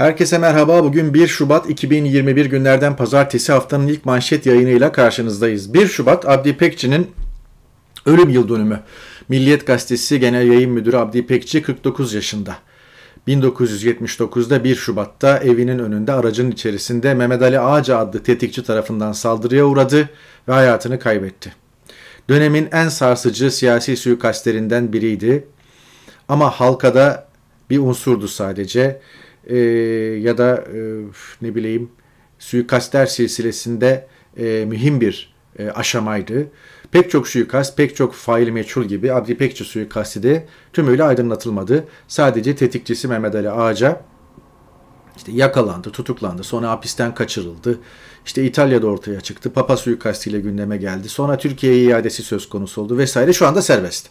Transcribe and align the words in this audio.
Herkese 0.00 0.38
merhaba. 0.38 0.84
Bugün 0.84 1.14
1 1.14 1.28
Şubat 1.28 1.70
2021 1.70 2.46
günlerden 2.46 2.96
pazartesi 2.96 3.52
haftanın 3.52 3.86
ilk 3.86 4.04
manşet 4.04 4.46
yayınıyla 4.46 4.92
karşınızdayız. 4.92 5.74
1 5.74 5.86
Şubat 5.86 6.28
Abdi 6.28 6.56
Pekçi'nin 6.56 7.10
ölüm 8.06 8.28
yıl 8.28 8.48
dönümü. 8.48 8.80
Milliyet 9.28 9.66
Gazetesi 9.66 10.20
Genel 10.20 10.46
Yayın 10.46 10.70
Müdürü 10.70 10.96
Abdi 10.96 11.26
Pekçi 11.26 11.62
49 11.62 12.14
yaşında. 12.14 12.56
1979'da 13.28 14.64
1 14.64 14.74
Şubat'ta 14.74 15.38
evinin 15.38 15.78
önünde 15.78 16.12
aracın 16.12 16.50
içerisinde 16.50 17.14
Mehmet 17.14 17.42
Ali 17.42 17.60
Ağaca 17.60 17.98
adlı 17.98 18.22
tetikçi 18.22 18.64
tarafından 18.64 19.12
saldırıya 19.12 19.64
uğradı 19.64 20.08
ve 20.48 20.52
hayatını 20.52 20.98
kaybetti. 20.98 21.52
Dönemin 22.28 22.68
en 22.72 22.88
sarsıcı 22.88 23.50
siyasi 23.50 23.96
suikastlerinden 23.96 24.92
biriydi. 24.92 25.46
Ama 26.28 26.50
halkada 26.50 27.28
bir 27.70 27.78
unsurdu 27.78 28.28
sadece 28.28 29.00
e, 29.46 29.56
ya 30.20 30.38
da 30.38 30.64
e, 30.74 31.02
ne 31.42 31.54
bileyim 31.54 31.90
suikastler 32.38 33.06
silsilesinde 33.06 34.06
e, 34.36 34.64
mühim 34.68 35.00
bir 35.00 35.34
e, 35.58 35.70
aşamaydı. 35.70 36.46
Pek 36.90 37.10
çok 37.10 37.28
suikast, 37.28 37.76
pek 37.76 37.96
çok 37.96 38.14
faili 38.14 38.52
meçhul 38.52 38.84
gibi 38.84 39.12
Abdi 39.12 39.36
Pekçi 39.36 39.64
suikasti 39.64 40.22
de 40.22 40.46
tümüyle 40.72 41.04
aydınlatılmadı. 41.04 41.84
Sadece 42.08 42.56
tetikçisi 42.56 43.08
Mehmet 43.08 43.34
Ali 43.34 43.50
Ağaca 43.50 44.00
işte 45.16 45.32
yakalandı, 45.32 45.90
tutuklandı, 45.90 46.44
sonra 46.44 46.70
hapisten 46.70 47.14
kaçırıldı. 47.14 47.78
İşte 48.26 48.44
İtalya'da 48.44 48.86
ortaya 48.86 49.20
çıktı, 49.20 49.52
Papa 49.52 49.76
suikastiyle 49.76 50.40
gündeme 50.40 50.76
geldi. 50.76 51.08
Sonra 51.08 51.38
Türkiye'ye 51.38 51.84
iadesi 51.84 52.22
söz 52.22 52.48
konusu 52.48 52.82
oldu 52.82 52.98
vesaire. 52.98 53.32
Şu 53.32 53.46
anda 53.46 53.62
serbest. 53.62 54.10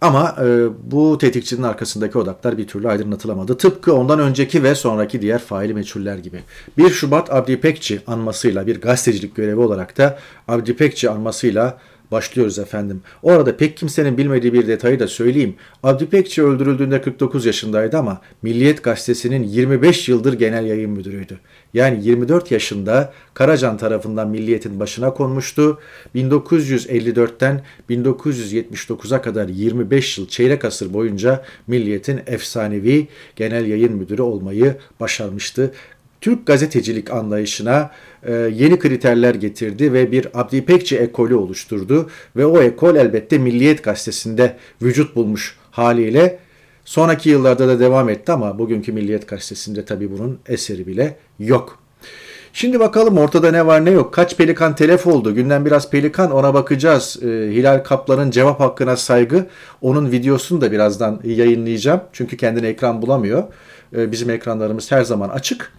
Ama 0.00 0.36
e, 0.44 0.68
bu 0.92 1.18
tetikçinin 1.18 1.62
arkasındaki 1.62 2.18
odaklar 2.18 2.58
bir 2.58 2.66
türlü 2.66 2.88
aydınlatılamadı. 2.88 3.56
Tıpkı 3.56 3.94
ondan 3.94 4.18
önceki 4.18 4.62
ve 4.62 4.74
sonraki 4.74 5.22
diğer 5.22 5.38
faili 5.38 5.74
meçhuller 5.74 6.18
gibi. 6.18 6.40
1 6.78 6.90
Şubat 6.90 7.32
Abdi 7.32 7.60
Pekçi 7.60 8.00
anmasıyla 8.06 8.66
bir 8.66 8.80
gazetecilik 8.80 9.36
görevi 9.36 9.60
olarak 9.60 9.98
da 9.98 10.18
Abdi 10.48 10.76
Pekçi 10.76 11.10
anmasıyla 11.10 11.78
Başlıyoruz 12.10 12.58
efendim. 12.58 13.02
Orada 13.22 13.56
pek 13.56 13.76
kimsenin 13.76 14.18
bilmediği 14.18 14.52
bir 14.52 14.68
detayı 14.68 15.00
da 15.00 15.08
söyleyeyim. 15.08 15.54
Abdi 15.82 16.42
öldürüldüğünde 16.42 17.00
49 17.00 17.46
yaşındaydı 17.46 17.98
ama 17.98 18.20
Milliyet 18.42 18.82
Gazetesi'nin 18.82 19.42
25 19.42 20.08
yıldır 20.08 20.32
genel 20.32 20.66
yayın 20.66 20.90
müdürüydü. 20.90 21.38
Yani 21.74 22.04
24 22.04 22.50
yaşında 22.50 23.12
Karacan 23.34 23.76
tarafından 23.76 24.28
Milliyet'in 24.28 24.80
başına 24.80 25.14
konmuştu. 25.14 25.78
1954'ten 26.14 27.64
1979'a 27.90 29.22
kadar 29.22 29.48
25 29.48 30.18
yıl 30.18 30.28
çeyrek 30.28 30.64
asır 30.64 30.92
boyunca 30.92 31.44
Milliyet'in 31.66 32.20
efsanevi 32.26 33.08
genel 33.36 33.66
yayın 33.66 33.92
müdürü 33.92 34.22
olmayı 34.22 34.76
başarmıştı. 35.00 35.72
Türk 36.20 36.46
gazetecilik 36.46 37.10
anlayışına 37.10 37.90
e, 38.22 38.32
yeni 38.32 38.78
kriterler 38.78 39.34
getirdi 39.34 39.92
ve 39.92 40.12
bir 40.12 40.28
Abdi 40.34 40.64
Pekçi 40.64 40.98
ekolü 40.98 41.34
oluşturdu 41.34 42.10
ve 42.36 42.46
o 42.46 42.62
ekol 42.62 42.96
elbette 42.96 43.38
Milliyet 43.38 43.84
gazetesinde 43.84 44.56
vücut 44.82 45.16
bulmuş 45.16 45.56
haliyle 45.70 46.38
sonraki 46.84 47.30
yıllarda 47.30 47.68
da 47.68 47.80
devam 47.80 48.08
etti 48.08 48.32
ama 48.32 48.58
bugünkü 48.58 48.92
Milliyet 48.92 49.28
gazetesinde 49.28 49.84
tabii 49.84 50.10
bunun 50.10 50.38
eseri 50.46 50.86
bile 50.86 51.16
yok. 51.38 51.78
Şimdi 52.52 52.80
bakalım 52.80 53.18
ortada 53.18 53.50
ne 53.50 53.66
var 53.66 53.84
ne 53.84 53.90
yok. 53.90 54.14
Kaç 54.14 54.36
pelikan 54.36 54.74
telef 54.74 55.06
oldu? 55.06 55.34
Günden 55.34 55.64
biraz 55.64 55.90
pelikan 55.90 56.30
ona 56.30 56.54
bakacağız. 56.54 57.18
E, 57.22 57.26
Hilal 57.26 57.84
Kaplan'ın 57.84 58.30
cevap 58.30 58.60
hakkına 58.60 58.96
saygı. 58.96 59.46
Onun 59.80 60.12
videosunu 60.12 60.60
da 60.60 60.72
birazdan 60.72 61.20
yayınlayacağım. 61.24 62.00
Çünkü 62.12 62.36
kendine 62.36 62.68
ekran 62.68 63.02
bulamıyor. 63.02 63.44
E, 63.96 64.12
bizim 64.12 64.30
ekranlarımız 64.30 64.92
her 64.92 65.02
zaman 65.02 65.28
açık. 65.28 65.72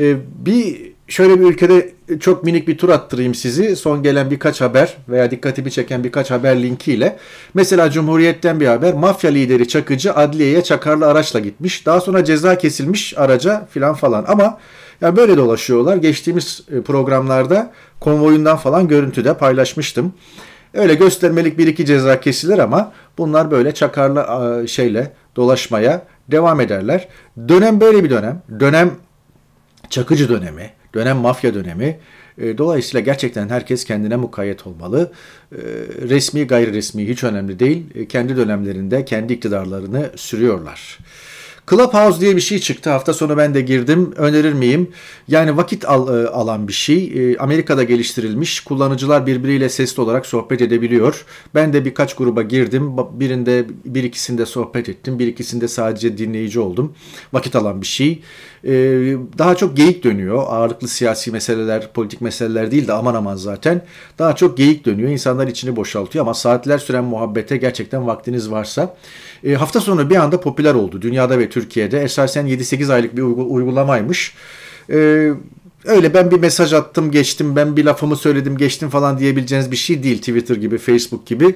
Ee, 0.00 0.16
bir 0.46 0.92
şöyle 1.08 1.40
bir 1.40 1.44
ülkede 1.44 1.92
çok 2.20 2.44
minik 2.44 2.68
bir 2.68 2.78
tur 2.78 2.88
attırayım 2.88 3.34
sizi. 3.34 3.76
Son 3.76 4.02
gelen 4.02 4.30
birkaç 4.30 4.60
haber 4.60 4.96
veya 5.08 5.30
dikkatimi 5.30 5.70
çeken 5.70 6.04
birkaç 6.04 6.30
haber 6.30 6.62
linkiyle. 6.62 7.16
Mesela 7.54 7.90
Cumhuriyet'ten 7.90 8.60
bir 8.60 8.66
haber. 8.66 8.94
Mafya 8.94 9.30
lideri 9.30 9.68
Çakıcı 9.68 10.14
adliyeye 10.14 10.62
çakarlı 10.62 11.06
araçla 11.06 11.40
gitmiş. 11.40 11.86
Daha 11.86 12.00
sonra 12.00 12.24
ceza 12.24 12.58
kesilmiş 12.58 13.18
araca 13.18 13.66
filan 13.70 13.94
falan. 13.94 14.24
Ama 14.28 14.58
yani 15.00 15.16
böyle 15.16 15.36
dolaşıyorlar. 15.36 15.96
Geçtiğimiz 15.96 16.62
e, 16.72 16.80
programlarda 16.80 17.72
konvoyundan 18.00 18.56
falan 18.56 18.88
görüntüde 18.88 19.34
paylaşmıştım. 19.34 20.12
Öyle 20.74 20.94
göstermelik 20.94 21.58
bir 21.58 21.66
iki 21.66 21.86
ceza 21.86 22.20
kesilir 22.20 22.58
ama 22.58 22.92
bunlar 23.18 23.50
böyle 23.50 23.74
çakarlı 23.74 24.68
şeyle 24.68 25.12
dolaşmaya 25.36 26.02
devam 26.30 26.60
ederler. 26.60 27.08
Dönem 27.48 27.80
böyle 27.80 28.04
bir 28.04 28.10
dönem. 28.10 28.42
Dönem 28.60 28.90
Çakıcı 29.90 30.28
dönemi, 30.28 30.70
dönem 30.94 31.16
mafya 31.16 31.54
dönemi. 31.54 31.98
E, 32.38 32.58
dolayısıyla 32.58 33.00
gerçekten 33.00 33.48
herkes 33.48 33.84
kendine 33.84 34.16
mukayyet 34.16 34.66
olmalı. 34.66 35.12
E, 35.52 35.58
resmi 36.08 36.46
gayri 36.46 36.72
resmi 36.72 37.08
hiç 37.08 37.24
önemli 37.24 37.58
değil. 37.58 37.84
E, 37.94 38.08
kendi 38.08 38.36
dönemlerinde 38.36 39.04
kendi 39.04 39.32
iktidarlarını 39.32 40.10
sürüyorlar. 40.16 40.98
Clubhouse 41.70 42.20
diye 42.20 42.36
bir 42.36 42.40
şey 42.40 42.58
çıktı. 42.58 42.90
Hafta 42.90 43.12
sonu 43.14 43.36
ben 43.36 43.54
de 43.54 43.60
girdim. 43.60 44.12
Önerir 44.16 44.52
miyim? 44.52 44.88
Yani 45.28 45.56
vakit 45.56 45.88
al, 45.88 46.08
alan 46.24 46.68
bir 46.68 46.72
şey. 46.72 47.36
Amerika'da 47.40 47.82
geliştirilmiş. 47.82 48.60
Kullanıcılar 48.60 49.26
birbiriyle 49.26 49.68
sesli 49.68 50.02
olarak 50.02 50.26
sohbet 50.26 50.62
edebiliyor. 50.62 51.24
Ben 51.54 51.72
de 51.72 51.84
birkaç 51.84 52.16
gruba 52.16 52.42
girdim. 52.42 52.96
Birinde 53.12 53.66
bir 53.84 54.04
ikisinde 54.04 54.46
sohbet 54.46 54.88
ettim. 54.88 55.18
Bir 55.18 55.26
ikisinde 55.26 55.68
sadece 55.68 56.18
dinleyici 56.18 56.60
oldum. 56.60 56.94
Vakit 57.32 57.56
alan 57.56 57.80
bir 57.80 57.86
şey. 57.86 58.22
Ee, 58.64 58.70
daha 59.38 59.54
çok 59.54 59.76
geyik 59.76 60.04
dönüyor. 60.04 60.42
Ağırlıklı 60.48 60.88
siyasi 60.88 61.32
meseleler, 61.32 61.92
politik 61.92 62.20
meseleler 62.20 62.70
değil 62.70 62.88
de 62.88 62.92
aman 62.92 63.14
aman 63.14 63.36
zaten. 63.36 63.84
Daha 64.18 64.36
çok 64.36 64.56
geyik 64.56 64.86
dönüyor. 64.86 65.10
İnsanlar 65.10 65.48
içini 65.48 65.76
boşaltıyor 65.76 66.24
ama 66.24 66.34
saatler 66.34 66.78
süren 66.78 67.04
muhabbete 67.04 67.56
gerçekten 67.56 68.06
vaktiniz 68.06 68.50
varsa. 68.50 68.96
E, 69.44 69.54
hafta 69.54 69.80
sonu 69.80 70.10
bir 70.10 70.16
anda 70.16 70.40
popüler 70.40 70.74
oldu. 70.74 71.02
Dünyada 71.02 71.38
ve 71.38 71.48
Türkiye'de. 71.48 72.02
Esasen 72.02 72.46
7-8 72.46 72.92
aylık 72.92 73.16
bir 73.16 73.22
uygulamaymış. 73.22 74.34
E, 74.90 75.30
öyle 75.84 76.14
ben 76.14 76.30
bir 76.30 76.40
mesaj 76.40 76.72
attım 76.72 77.10
geçtim 77.10 77.56
ben 77.56 77.76
bir 77.76 77.84
lafımı 77.84 78.16
söyledim 78.16 78.56
geçtim 78.56 78.90
falan 78.90 79.18
diyebileceğiniz 79.18 79.70
bir 79.70 79.76
şey 79.76 80.02
değil 80.02 80.18
Twitter 80.18 80.56
gibi 80.56 80.78
Facebook 80.78 81.26
gibi 81.26 81.54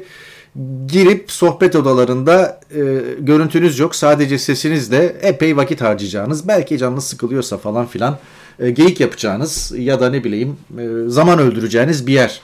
girip 0.86 1.32
sohbet 1.32 1.76
odalarında 1.76 2.60
e, 2.70 2.80
görüntünüz 3.18 3.78
yok. 3.78 3.94
Sadece 3.94 4.38
sesinizle 4.38 5.16
epey 5.22 5.56
vakit 5.56 5.80
harcayacağınız, 5.80 6.48
belki 6.48 6.78
canınız 6.78 7.04
sıkılıyorsa 7.04 7.58
falan 7.58 7.86
filan 7.86 8.18
e, 8.58 8.70
geyik 8.70 9.00
yapacağınız 9.00 9.72
ya 9.76 10.00
da 10.00 10.10
ne 10.10 10.24
bileyim 10.24 10.56
e, 10.78 11.08
zaman 11.10 11.38
öldüreceğiniz 11.38 12.06
bir 12.06 12.12
yer. 12.12 12.40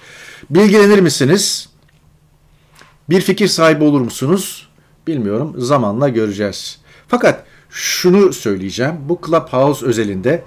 Bilgilenir 0.50 0.98
misiniz? 0.98 1.68
Bir 3.08 3.20
fikir 3.20 3.48
sahibi 3.48 3.84
olur 3.84 4.00
musunuz? 4.00 4.68
Bilmiyorum. 5.10 5.54
Zamanla 5.56 6.08
göreceğiz. 6.08 6.78
Fakat 7.08 7.44
şunu 7.70 8.32
söyleyeceğim. 8.32 8.94
Bu 9.08 9.20
Clubhouse 9.26 9.86
özelinde 9.86 10.44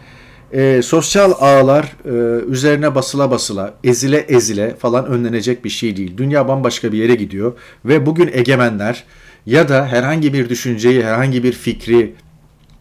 e, 0.52 0.82
sosyal 0.82 1.32
ağlar 1.40 1.96
e, 2.06 2.10
üzerine 2.46 2.96
basıla 2.96 3.32
basıla, 3.32 3.74
ezile 3.84 4.18
ezile 4.18 4.76
falan 4.76 5.06
önlenecek 5.06 5.66
bir 5.66 5.70
şey 5.70 5.98
değil. 5.98 6.18
Dünya 6.18 6.48
bambaşka 6.48 6.92
bir 6.92 6.98
yere 6.98 7.16
gidiyor 7.16 7.54
ve 7.86 8.06
bugün 8.06 8.30
egemenler 8.34 9.04
ya 9.46 9.70
da 9.70 9.88
herhangi 9.88 10.34
bir 10.34 10.50
düşünceyi, 10.50 11.04
herhangi 11.04 11.44
bir 11.44 11.54
fikri, 11.54 12.16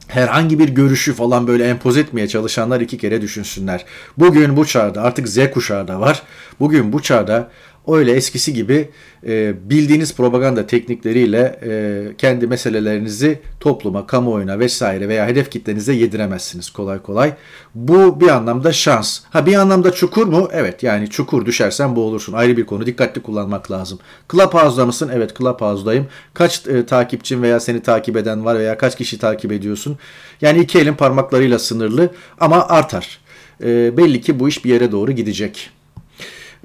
herhangi 0.09 0.59
bir 0.59 0.69
görüşü 0.69 1.15
falan 1.15 1.47
böyle 1.47 1.69
empoze 1.69 2.01
etmeye 2.01 2.29
çalışanlar 2.29 2.81
iki 2.81 2.99
kere 2.99 3.23
düşünsünler. 3.23 3.85
Bugün 4.19 4.57
bu 4.57 4.67
çağda 4.67 5.03
artık 5.03 5.29
Z 5.29 5.51
kuşağı 5.51 5.89
da 5.89 6.01
var. 6.01 6.23
Bugün 6.61 6.93
bu 6.93 7.03
çağda 7.03 7.51
öyle 7.89 8.13
eskisi 8.13 8.55
gibi 8.55 8.89
e, 9.27 9.55
bildiğiniz 9.71 10.15
propaganda 10.15 10.67
teknikleriyle 10.67 11.61
e, 11.65 12.03
kendi 12.19 12.47
meselelerinizi 12.47 13.39
topluma, 13.61 14.07
kamuoyuna 14.07 14.59
vesaire 14.59 15.09
veya 15.09 15.27
hedef 15.27 15.51
kitlenize 15.51 15.93
yediremezsiniz 15.93 16.71
kolay 16.71 17.03
kolay. 17.03 17.35
Bu 17.75 18.21
bir 18.21 18.29
anlamda 18.29 18.73
şans. 18.73 19.21
Ha 19.31 19.47
bir 19.47 19.55
anlamda 19.55 19.93
çukur 19.93 20.27
mu? 20.27 20.49
Evet 20.53 20.83
yani 20.83 21.11
çukur 21.11 21.47
düşersen 21.47 21.97
boğulursun. 21.97 22.33
Ayrı 22.33 22.57
bir 22.57 22.67
konu. 22.67 22.87
Dikkatli 22.87 23.23
kullanmak 23.23 23.71
lazım. 23.71 23.99
Clubhouse'da 24.33 24.87
mısın? 24.87 25.11
Evet 25.15 25.39
Clubhouse'dayım. 25.39 26.07
Kaç 26.35 26.67
e, 26.67 26.87
takipçin 26.87 27.43
veya 27.43 27.61
seni 27.61 27.83
takip 27.83 28.17
eden 28.17 28.45
var 28.45 28.59
veya 28.59 28.79
kaç 28.79 28.97
kişi 28.97 29.19
takip 29.19 29.53
ediyorsun? 29.53 29.99
Yani 30.41 30.59
iki 30.61 30.79
elin 30.79 30.95
parmaklarıyla 30.95 31.59
sınırlı 31.59 32.11
ama 32.41 32.69
artar. 32.69 33.21
E, 33.65 33.97
belli 33.97 34.21
ki 34.21 34.41
bu 34.41 34.49
iş 34.49 34.65
bir 34.65 34.71
yere 34.71 34.93
doğru 34.93 35.13
gidecek. 35.13 35.71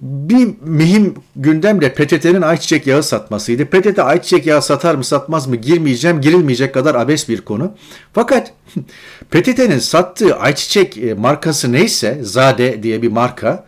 Bir 0.02 0.48
mühim 0.62 1.14
gündem 1.36 1.82
de 1.82 1.94
PTT'nin 1.94 2.42
ayçiçek 2.42 2.88
yağı 2.88 3.04
satmasıydı. 3.04 3.66
PTT 3.66 4.00
ayçiçek 4.00 4.46
yağı 4.46 4.62
satar 4.62 4.96
mı 4.96 5.04
satmaz 5.04 5.48
mı 5.48 5.56
girmeyeceğim 5.56 6.22
girilmeyecek 6.22 6.74
kadar 6.74 6.96
abes 6.96 7.30
bir 7.30 7.42
konu. 7.42 7.72
Fakat 8.14 8.54
PTT'nin 9.32 9.80
sattığı 9.80 10.36
ayçiçek 10.36 10.98
e, 10.98 11.14
markası 11.14 11.72
neyse 11.72 12.20
Zade 12.22 12.84
diye 12.84 13.02
bir 13.02 13.12
marka. 13.12 13.66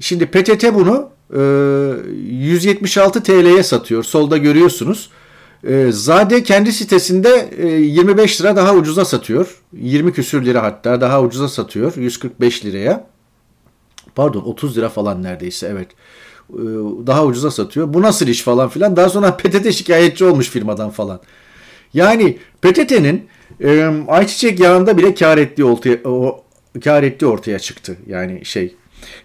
Şimdi 0.00 0.26
PTT 0.26 0.74
bunu 0.74 1.10
176 1.30 3.22
TL'ye 3.22 3.62
satıyor. 3.62 4.02
Solda 4.02 4.36
görüyorsunuz. 4.36 5.10
E, 5.64 5.92
Zade 5.92 6.42
kendi 6.42 6.72
sitesinde 6.72 7.48
e, 7.58 7.66
25 7.66 8.40
lira 8.40 8.56
daha 8.56 8.74
ucuza 8.74 9.04
satıyor. 9.04 9.62
20 9.72 10.12
küsür 10.12 10.44
lira 10.44 10.62
hatta 10.62 11.00
daha 11.00 11.22
ucuza 11.22 11.48
satıyor. 11.48 11.96
145 11.96 12.64
liraya. 12.64 13.06
Pardon 14.18 14.40
30 14.40 14.76
lira 14.76 14.88
falan 14.88 15.22
neredeyse 15.22 15.68
evet. 15.72 15.88
E, 16.50 16.62
daha 17.06 17.24
ucuza 17.24 17.50
satıyor. 17.50 17.94
Bu 17.94 18.02
nasıl 18.02 18.26
iş 18.26 18.42
falan 18.42 18.68
filan. 18.68 18.96
Daha 18.96 19.08
sonra 19.08 19.36
PTT 19.36 19.72
şikayetçi 19.72 20.24
olmuş 20.24 20.50
firmadan 20.50 20.90
falan. 20.90 21.20
Yani 21.94 22.38
PTT'nin 22.62 23.26
e, 23.64 23.90
ayçiçek 24.08 24.60
yağında 24.60 24.98
bile 24.98 25.14
kar 25.14 25.38
ettiği 25.38 25.64
ortaya, 25.64 25.98
o, 26.04 26.44
kar 26.84 27.02
ettiği 27.02 27.26
ortaya 27.26 27.58
çıktı. 27.58 27.96
Yani 28.06 28.44
şey. 28.44 28.74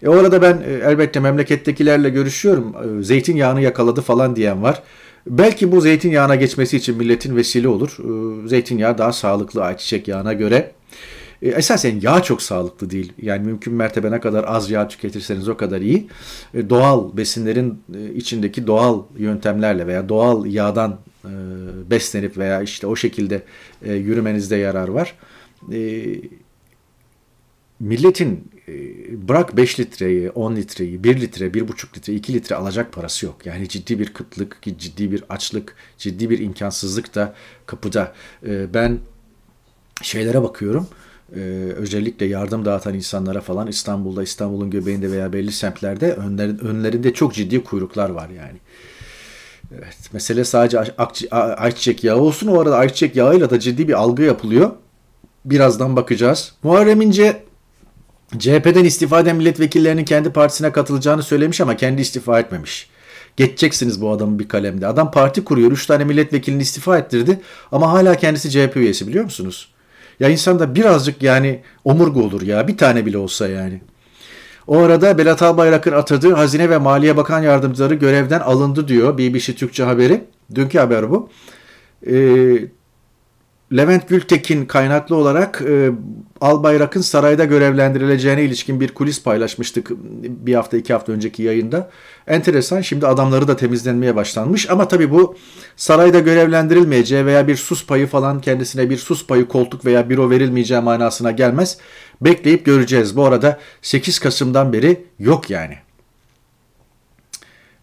E 0.03 0.09
orada 0.09 0.41
ben 0.41 0.63
e, 0.67 0.73
elbette 0.73 1.19
memlekettekilerle 1.19 2.09
görüşüyorum. 2.09 2.75
E, 2.99 3.03
zeytinyağını 3.03 3.61
yakaladı 3.61 4.01
falan 4.01 4.35
diyen 4.35 4.63
var. 4.63 4.83
Belki 5.27 5.71
bu 5.71 5.81
zeytinyağına 5.81 6.35
geçmesi 6.35 6.77
için 6.77 6.97
milletin 6.97 7.35
vesile 7.35 7.67
olur. 7.67 7.97
E, 7.99 8.47
zeytinyağı 8.47 8.97
daha 8.97 9.13
sağlıklı 9.13 9.63
ayçiçek 9.63 10.07
yağına 10.07 10.33
göre. 10.33 10.71
E, 11.43 11.49
esasen 11.49 11.99
yağ 12.01 12.23
çok 12.23 12.41
sağlıklı 12.41 12.89
değil. 12.89 13.13
Yani 13.21 13.45
mümkün 13.45 13.73
mertebe 13.73 14.11
ne 14.11 14.19
kadar 14.19 14.45
az 14.47 14.71
yağ 14.71 14.87
tüketirseniz 14.87 15.49
o 15.49 15.57
kadar 15.57 15.81
iyi. 15.81 16.07
E, 16.53 16.69
doğal 16.69 17.17
besinlerin 17.17 17.83
e, 17.95 18.13
içindeki 18.13 18.67
doğal 18.67 19.03
yöntemlerle 19.17 19.87
veya 19.87 20.09
doğal 20.09 20.45
yağdan 20.45 20.99
e, 21.25 21.29
beslenip 21.89 22.37
veya 22.37 22.61
işte 22.61 22.87
o 22.87 22.95
şekilde 22.95 23.43
e, 23.85 23.93
yürümenizde 23.93 24.55
yarar 24.55 24.87
var. 24.87 25.15
E, 25.71 26.05
milletin 27.79 28.51
e, 28.67 28.73
bırak 29.27 29.57
5 29.57 29.79
litreyi, 29.79 30.29
10 30.29 30.55
litreyi, 30.55 31.03
1 31.03 31.21
litre, 31.21 31.45
1,5 31.45 31.97
litre, 31.97 32.13
2 32.13 32.33
litre 32.33 32.55
alacak 32.55 32.93
parası 32.93 33.25
yok. 33.25 33.45
Yani 33.45 33.69
ciddi 33.69 33.99
bir 33.99 34.13
kıtlık, 34.13 34.59
ciddi 34.77 35.11
bir 35.11 35.23
açlık, 35.29 35.75
ciddi 35.97 36.29
bir 36.29 36.39
imkansızlık 36.39 37.15
da 37.15 37.35
kapıda. 37.65 38.13
E, 38.47 38.73
ben 38.73 38.99
şeylere 40.01 40.41
bakıyorum. 40.41 40.87
Ee, 41.35 41.39
özellikle 41.75 42.25
yardım 42.25 42.65
dağıtan 42.65 42.93
insanlara 42.93 43.41
falan 43.41 43.67
İstanbul'da, 43.67 44.23
İstanbul'un 44.23 44.69
göbeğinde 44.69 45.11
veya 45.11 45.33
belli 45.33 45.51
semtlerde 45.51 46.13
önlerin, 46.13 46.57
önlerinde 46.57 47.13
çok 47.13 47.33
ciddi 47.33 47.63
kuyruklar 47.63 48.09
var 48.09 48.29
yani. 48.29 48.57
Evet, 49.77 49.97
mesele 50.13 50.43
sadece 50.43 50.79
ayçiçek 51.57 52.03
yağı 52.03 52.17
olsun. 52.17 52.47
O 52.47 52.59
arada 52.59 52.77
ayçiçek 52.77 53.15
yağıyla 53.15 53.49
da 53.49 53.59
ciddi 53.59 53.87
bir 53.87 53.93
algı 53.93 54.23
yapılıyor. 54.23 54.71
Birazdan 55.45 55.95
bakacağız. 55.95 56.53
Muharrem 56.63 57.01
İnce 57.01 57.43
CHP'den 58.39 58.83
istifa 58.83 59.19
eden 59.19 59.35
milletvekillerinin 59.35 60.05
kendi 60.05 60.29
partisine 60.29 60.71
katılacağını 60.71 61.23
söylemiş 61.23 61.61
ama 61.61 61.77
kendi 61.77 62.01
istifa 62.01 62.39
etmemiş. 62.39 62.89
Geçeceksiniz 63.37 64.01
bu 64.01 64.11
adamı 64.11 64.39
bir 64.39 64.47
kalemde. 64.47 64.87
Adam 64.87 65.11
parti 65.11 65.43
kuruyor. 65.43 65.71
Üç 65.71 65.85
tane 65.85 66.03
milletvekilini 66.03 66.61
istifa 66.61 66.97
ettirdi. 66.97 67.41
Ama 67.71 67.91
hala 67.91 68.15
kendisi 68.15 68.49
CHP 68.51 68.77
üyesi 68.77 69.07
biliyor 69.07 69.23
musunuz? 69.23 69.72
Ya 70.19 70.29
insanda 70.29 70.75
birazcık 70.75 71.23
yani 71.23 71.61
omurgu 71.83 72.23
olur 72.23 72.41
ya. 72.41 72.67
Bir 72.67 72.77
tane 72.77 73.05
bile 73.05 73.17
olsa 73.17 73.47
yani. 73.47 73.81
O 74.67 74.77
arada 74.77 75.17
Belat 75.17 75.41
Albayrak'ın 75.41 75.91
atadığı 75.91 76.33
Hazine 76.33 76.69
ve 76.69 76.77
Maliye 76.77 77.17
Bakan 77.17 77.41
Yardımcıları 77.41 77.93
görevden 77.93 78.39
alındı 78.39 78.87
diyor 78.87 79.17
BBC 79.17 79.55
Türkçe 79.55 79.83
haberi. 79.83 80.23
Dünkü 80.55 80.77
haber 80.77 81.09
bu. 81.11 81.29
Ee, 82.07 82.59
Levent 83.77 84.09
Gültekin 84.09 84.65
kaynaklı 84.65 85.15
olarak 85.15 85.61
e, 85.67 85.91
Albayrak'ın 86.41 87.01
sarayda 87.01 87.45
görevlendirileceğine 87.45 88.43
ilişkin 88.43 88.79
bir 88.79 88.93
kulis 88.93 89.23
paylaşmıştık 89.23 89.91
bir 90.23 90.53
hafta 90.53 90.77
iki 90.77 90.93
hafta 90.93 91.11
önceki 91.11 91.43
yayında. 91.43 91.89
Enteresan 92.27 92.81
şimdi 92.81 93.07
adamları 93.07 93.47
da 93.47 93.55
temizlenmeye 93.55 94.15
başlanmış 94.15 94.69
ama 94.69 94.87
tabii 94.87 95.11
bu 95.11 95.35
sarayda 95.75 96.19
görevlendirilmeyeceği 96.19 97.25
veya 97.25 97.47
bir 97.47 97.55
sus 97.55 97.87
payı 97.87 98.07
falan 98.07 98.41
kendisine 98.41 98.89
bir 98.89 98.97
sus 98.97 99.27
payı 99.27 99.47
koltuk 99.47 99.85
veya 99.85 100.09
büro 100.09 100.29
verilmeyeceği 100.29 100.81
manasına 100.81 101.31
gelmez. 101.31 101.77
Bekleyip 102.21 102.65
göreceğiz. 102.65 103.17
Bu 103.17 103.25
arada 103.25 103.59
8 103.81 104.19
Kasım'dan 104.19 104.73
beri 104.73 105.05
yok 105.19 105.49
yani. 105.49 105.82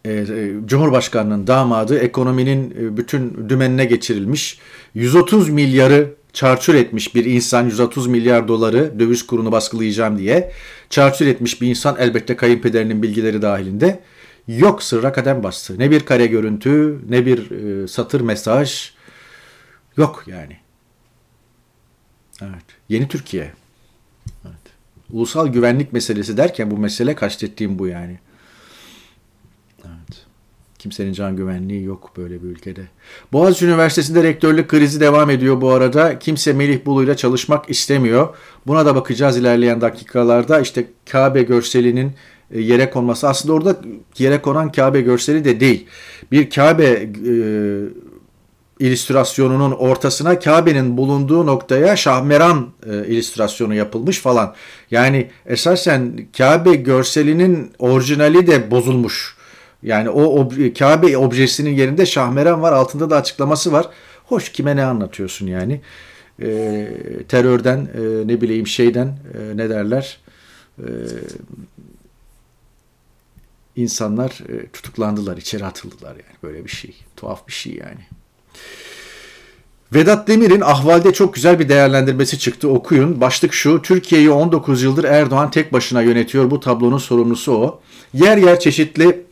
E, 0.05 0.13
e, 0.13 0.53
Cumhurbaşkanının 0.67 1.47
damadı 1.47 1.99
ekonominin 1.99 2.71
e, 2.71 2.97
bütün 2.97 3.49
dümenine 3.49 3.85
geçirilmiş. 3.85 4.59
130 4.95 5.51
milyarı 5.51 6.15
çarçur 6.33 6.75
etmiş 6.75 7.15
bir 7.15 7.25
insan 7.25 7.65
130 7.65 8.07
milyar 8.07 8.49
doları 8.49 9.01
döviz 9.01 9.27
kurunu 9.27 9.53
baskılayacağım 9.53 10.19
diye 10.19 10.53
çarçur 10.91 11.27
etmiş 11.27 11.63
bir 11.63 11.69
insan 11.69 11.97
elbette 11.99 12.37
kayınpederinin 12.37 13.03
bilgileri 13.03 13.43
dahilinde 13.43 14.01
yok 14.49 14.83
sırra 14.83 15.13
kadem 15.13 15.43
bastı. 15.43 15.79
Ne 15.79 15.91
bir 15.91 16.01
kare 16.01 16.27
görüntü 16.27 17.01
ne 17.09 17.27
bir 17.27 17.49
satır 17.87 18.21
mesaj 18.21 18.93
yok 19.97 20.25
yani. 20.27 20.57
Evet. 22.43 22.65
Yeni 22.89 23.09
Türkiye. 23.09 23.53
Evet. 24.45 24.55
Ulusal 25.11 25.49
güvenlik 25.49 25.93
meselesi 25.93 26.37
derken 26.37 26.71
bu 26.71 26.79
mesele 26.79 27.15
kastettiğim 27.15 27.79
bu 27.79 27.87
yani. 27.87 28.19
Kimsenin 30.81 31.13
can 31.13 31.37
güvenliği 31.37 31.85
yok 31.85 32.11
böyle 32.17 32.43
bir 32.43 32.49
ülkede. 32.49 32.81
Boğaziçi 33.33 33.67
Üniversitesi'nde 33.67 34.23
rektörlük 34.23 34.69
krizi 34.69 35.01
devam 35.01 35.31
ediyor 35.31 35.61
bu 35.61 35.71
arada. 35.71 36.19
Kimse 36.19 36.53
Melih 36.53 36.87
Bulu'yla 36.87 37.17
çalışmak 37.17 37.71
istemiyor. 37.71 38.29
Buna 38.67 38.87
da 38.87 38.95
bakacağız 38.95 39.37
ilerleyen 39.37 39.81
dakikalarda. 39.81 40.61
İşte 40.61 40.87
Kabe 41.11 41.43
görselinin 41.43 42.13
e, 42.51 42.61
yere 42.61 42.91
konması. 42.91 43.29
Aslında 43.29 43.55
orada 43.55 43.77
yere 44.19 44.43
konan 44.43 44.73
Kabe 44.73 45.01
görseli 45.01 45.45
de 45.45 45.61
değil. 45.61 45.87
Bir 46.33 46.51
Kabe 46.51 46.85
e, 46.85 47.35
illüstrasyonunun 48.81 49.73
ortasına 49.73 50.39
Kabe'nin 50.39 50.97
bulunduğu 50.97 51.47
noktaya 51.47 51.97
Şahmeran 51.97 52.69
e, 52.91 53.07
illüstrasyonu 53.07 53.75
yapılmış 53.75 54.19
falan. 54.19 54.55
Yani 54.91 55.31
esasen 55.47 56.27
Kabe 56.39 56.75
görselinin 56.75 57.73
orijinali 57.79 58.47
de 58.47 58.71
bozulmuş. 58.71 59.40
Yani 59.83 60.11
o 60.11 60.23
ob 60.23 60.79
Kabe 60.79 61.17
objesinin 61.17 61.71
yerinde 61.71 62.07
şahmeran 62.07 62.63
var. 62.63 62.73
Altında 62.73 63.11
da 63.11 63.17
açıklaması 63.17 63.73
var. 63.73 63.89
Hoş 64.25 64.53
kime 64.53 64.77
ne 64.77 64.85
anlatıyorsun 64.85 65.47
yani? 65.47 65.81
E, 66.43 66.89
terörden 67.29 67.79
e, 67.79 68.29
ne 68.29 68.41
bileyim 68.41 68.67
şeyden 68.67 69.07
e, 69.07 69.57
ne 69.57 69.71
derler? 69.71 70.19
E, 70.79 70.87
insanlar 73.77 74.31
e, 74.31 74.67
tutuklandılar, 74.67 75.37
içeri 75.37 75.65
atıldılar 75.65 76.11
yani 76.11 76.37
böyle 76.43 76.65
bir 76.65 76.71
şey. 76.71 76.95
Tuhaf 77.17 77.49
bir 77.49 77.53
şey 77.53 77.75
yani. 77.75 78.01
Vedat 79.95 80.29
Demir'in 80.29 80.61
ahvalde 80.61 81.13
çok 81.13 81.35
güzel 81.35 81.59
bir 81.59 81.69
değerlendirmesi 81.69 82.39
çıktı 82.39 82.69
okuyun. 82.69 83.21
Başlık 83.21 83.53
şu, 83.53 83.83
Türkiye'yi 83.83 84.31
19 84.31 84.83
yıldır 84.83 85.05
Erdoğan 85.05 85.51
tek 85.51 85.73
başına 85.73 86.03
yönetiyor. 86.03 86.51
Bu 86.51 86.61
tablonun 86.61 86.99
sorumlusu 86.99 87.53
o. 87.53 87.81
Yer 88.15 88.37
yer 88.37 88.61
çeşitli 88.61 89.30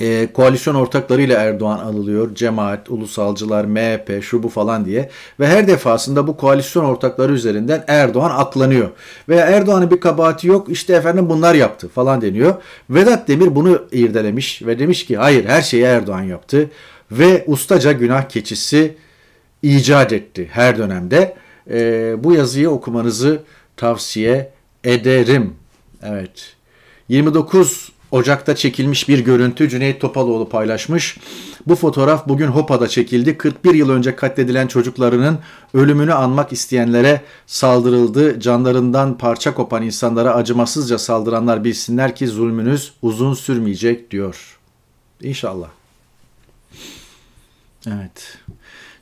e, 0.00 0.32
koalisyon 0.32 0.74
ortaklarıyla 0.74 1.42
Erdoğan 1.42 1.78
alınıyor. 1.78 2.34
Cemaat, 2.34 2.90
ulusalcılar, 2.90 3.64
MHP, 3.64 4.22
şu 4.22 4.42
bu 4.42 4.48
falan 4.48 4.84
diye. 4.84 5.10
Ve 5.40 5.46
her 5.46 5.68
defasında 5.68 6.26
bu 6.26 6.36
koalisyon 6.36 6.84
ortakları 6.84 7.32
üzerinden 7.32 7.84
Erdoğan 7.86 8.30
aklanıyor. 8.30 8.90
Veya 9.28 9.46
Erdoğan'ın 9.46 9.90
bir 9.90 10.00
kabahati 10.00 10.46
yok 10.46 10.68
işte 10.68 10.92
efendim 10.92 11.30
bunlar 11.30 11.54
yaptı 11.54 11.88
falan 11.88 12.20
deniyor. 12.20 12.54
Vedat 12.90 13.28
Demir 13.28 13.54
bunu 13.54 13.82
irdelemiş 13.92 14.62
ve 14.62 14.78
demiş 14.78 15.06
ki 15.06 15.16
hayır 15.16 15.44
her 15.44 15.62
şeyi 15.62 15.82
Erdoğan 15.82 16.22
yaptı. 16.22 16.70
Ve 17.10 17.44
ustaca 17.46 17.92
günah 17.92 18.28
keçisi 18.28 18.96
icat 19.62 20.12
etti 20.12 20.48
her 20.52 20.78
dönemde. 20.78 21.36
E, 21.70 22.14
bu 22.24 22.32
yazıyı 22.32 22.70
okumanızı 22.70 23.42
tavsiye 23.76 24.52
ederim. 24.84 25.54
Evet. 26.02 26.54
29 27.08 27.93
Ocak'ta 28.14 28.56
çekilmiş 28.56 29.08
bir 29.08 29.18
görüntü 29.18 29.68
Cüneyt 29.68 30.00
Topaloğlu 30.00 30.48
paylaşmış. 30.48 31.18
Bu 31.66 31.74
fotoğraf 31.74 32.28
bugün 32.28 32.46
Hopa'da 32.46 32.88
çekildi. 32.88 33.38
41 33.38 33.74
yıl 33.74 33.90
önce 33.90 34.16
katledilen 34.16 34.66
çocuklarının 34.66 35.38
ölümünü 35.74 36.14
anmak 36.14 36.52
isteyenlere 36.52 37.20
saldırıldı. 37.46 38.40
Canlarından 38.40 39.18
parça 39.18 39.54
kopan 39.54 39.82
insanlara 39.82 40.34
acımasızca 40.34 40.98
saldıranlar 40.98 41.64
bilsinler 41.64 42.16
ki 42.16 42.26
zulmünüz 42.26 42.92
uzun 43.02 43.34
sürmeyecek 43.34 44.10
diyor. 44.10 44.58
İnşallah. 45.22 45.68
Evet. 47.86 48.38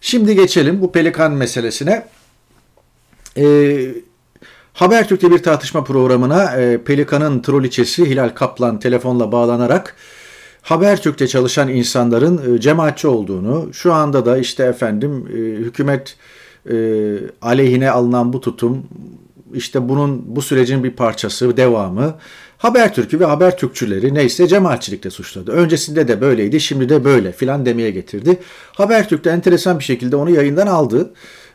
Şimdi 0.00 0.34
geçelim 0.34 0.80
bu 0.80 0.92
pelikan 0.92 1.32
meselesine. 1.32 2.06
Ee, 3.36 3.94
Habertürk'te 4.72 5.30
bir 5.30 5.42
tartışma 5.42 5.84
programına 5.84 6.56
e, 6.56 6.84
Pelikan'ın 6.84 7.42
troliçesi 7.42 8.10
Hilal 8.10 8.28
Kaplan 8.28 8.80
telefonla 8.80 9.32
bağlanarak 9.32 9.96
Habertürk'te 10.62 11.28
çalışan 11.28 11.68
insanların 11.68 12.54
e, 12.56 12.60
cemaatçi 12.60 13.08
olduğunu, 13.08 13.68
şu 13.72 13.92
anda 13.92 14.26
da 14.26 14.38
işte 14.38 14.64
efendim 14.64 15.28
e, 15.28 15.36
hükümet 15.36 16.16
aleyhine 17.42 17.90
alınan 17.90 18.32
bu 18.32 18.40
tutum 18.40 18.86
işte 19.54 19.88
bunun 19.88 20.36
bu 20.36 20.42
sürecin 20.42 20.84
bir 20.84 20.90
parçası, 20.90 21.56
devamı. 21.56 22.14
Habertürk'ü 22.58 23.20
ve 23.20 23.24
Habertürkçüleri 23.24 24.14
neyse 24.14 24.48
cemaatçilikle 24.48 25.10
suçladı. 25.10 25.50
Öncesinde 25.50 26.08
de 26.08 26.20
böyleydi, 26.20 26.60
şimdi 26.60 26.88
de 26.88 27.04
böyle 27.04 27.32
filan 27.32 27.66
demeye 27.66 27.90
getirdi. 27.90 28.38
Habertürk 28.72 29.24
de 29.24 29.30
enteresan 29.30 29.78
bir 29.78 29.84
şekilde 29.84 30.16
onu 30.16 30.30
yayından 30.30 30.66
aldı. 30.66 31.12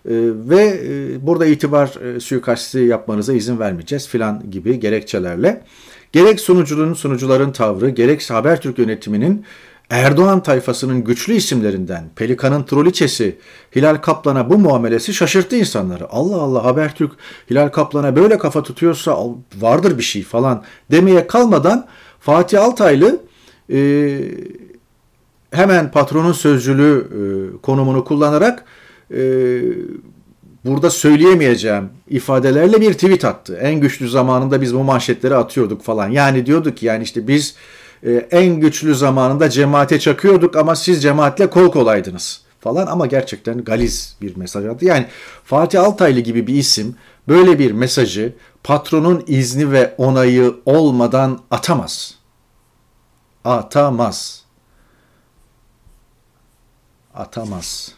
Ee, 0.07 0.13
ve 0.49 0.81
e, 0.85 1.27
burada 1.27 1.45
itibar 1.45 2.15
e, 2.15 2.19
suikasti 2.19 2.79
yapmanıza 2.79 3.33
izin 3.33 3.59
vermeyeceğiz 3.59 4.07
filan 4.07 4.51
gibi 4.51 4.79
gerekçelerle 4.79 5.63
gerek 6.11 6.39
sunucunun 6.39 6.93
sunucuların 6.93 7.51
tavrı 7.51 7.89
gerek 7.89 8.29
Habertürk 8.29 8.79
yönetiminin 8.79 9.45
Erdoğan 9.89 10.43
tayfasının 10.43 11.03
güçlü 11.03 11.33
isimlerinden 11.33 12.09
Pelikan'ın 12.15 12.63
troliçesi 12.63 13.37
Hilal 13.75 13.95
Kaplan'a 13.95 14.49
bu 14.49 14.57
muamelesi 14.57 15.13
şaşırttı 15.13 15.55
insanları. 15.55 16.09
Allah 16.09 16.35
Allah 16.35 16.63
Habertürk 16.63 17.11
Hilal 17.49 17.69
Kaplan'a 17.69 18.15
böyle 18.15 18.37
kafa 18.37 18.63
tutuyorsa 18.63 19.17
vardır 19.59 19.97
bir 19.97 20.03
şey 20.03 20.23
falan 20.23 20.63
demeye 20.91 21.27
kalmadan 21.27 21.87
Fatih 22.19 22.63
Altaylı 22.63 23.19
e, 23.71 24.19
hemen 25.51 25.91
patronun 25.91 26.31
sözcülüğü 26.31 27.07
e, 27.11 27.21
konumunu 27.61 28.03
kullanarak 28.03 28.65
e, 29.11 29.19
burada 30.65 30.89
söyleyemeyeceğim 30.89 31.89
ifadelerle 32.09 32.81
bir 32.81 32.93
tweet 32.93 33.25
attı. 33.25 33.57
En 33.61 33.79
güçlü 33.79 34.09
zamanında 34.09 34.61
biz 34.61 34.75
bu 34.75 34.83
manşetleri 34.83 35.35
atıyorduk 35.35 35.83
falan. 35.83 36.09
Yani 36.09 36.45
diyorduk 36.45 36.77
ki 36.77 36.85
yani 36.85 37.03
işte 37.03 37.27
biz 37.27 37.55
e, 38.03 38.11
en 38.13 38.59
güçlü 38.59 38.95
zamanında 38.95 39.49
cemaate 39.49 39.99
çakıyorduk 39.99 40.55
ama 40.55 40.75
siz 40.75 41.03
cemaatle 41.03 41.49
kol 41.49 41.71
kolaydınız 41.71 42.41
falan 42.59 42.87
ama 42.87 43.05
gerçekten 43.05 43.63
galiz 43.63 44.17
bir 44.21 44.37
mesaj 44.37 44.65
attı. 44.65 44.85
Yani 44.85 45.05
Fatih 45.43 45.83
Altaylı 45.83 46.19
gibi 46.19 46.47
bir 46.47 46.55
isim 46.55 46.95
böyle 47.27 47.59
bir 47.59 47.71
mesajı 47.71 48.33
patronun 48.63 49.23
izni 49.27 49.71
ve 49.71 49.95
onayı 49.97 50.55
olmadan 50.65 51.39
atamaz. 51.51 52.15
Atamaz. 53.45 54.43
Atamaz. 57.13 57.95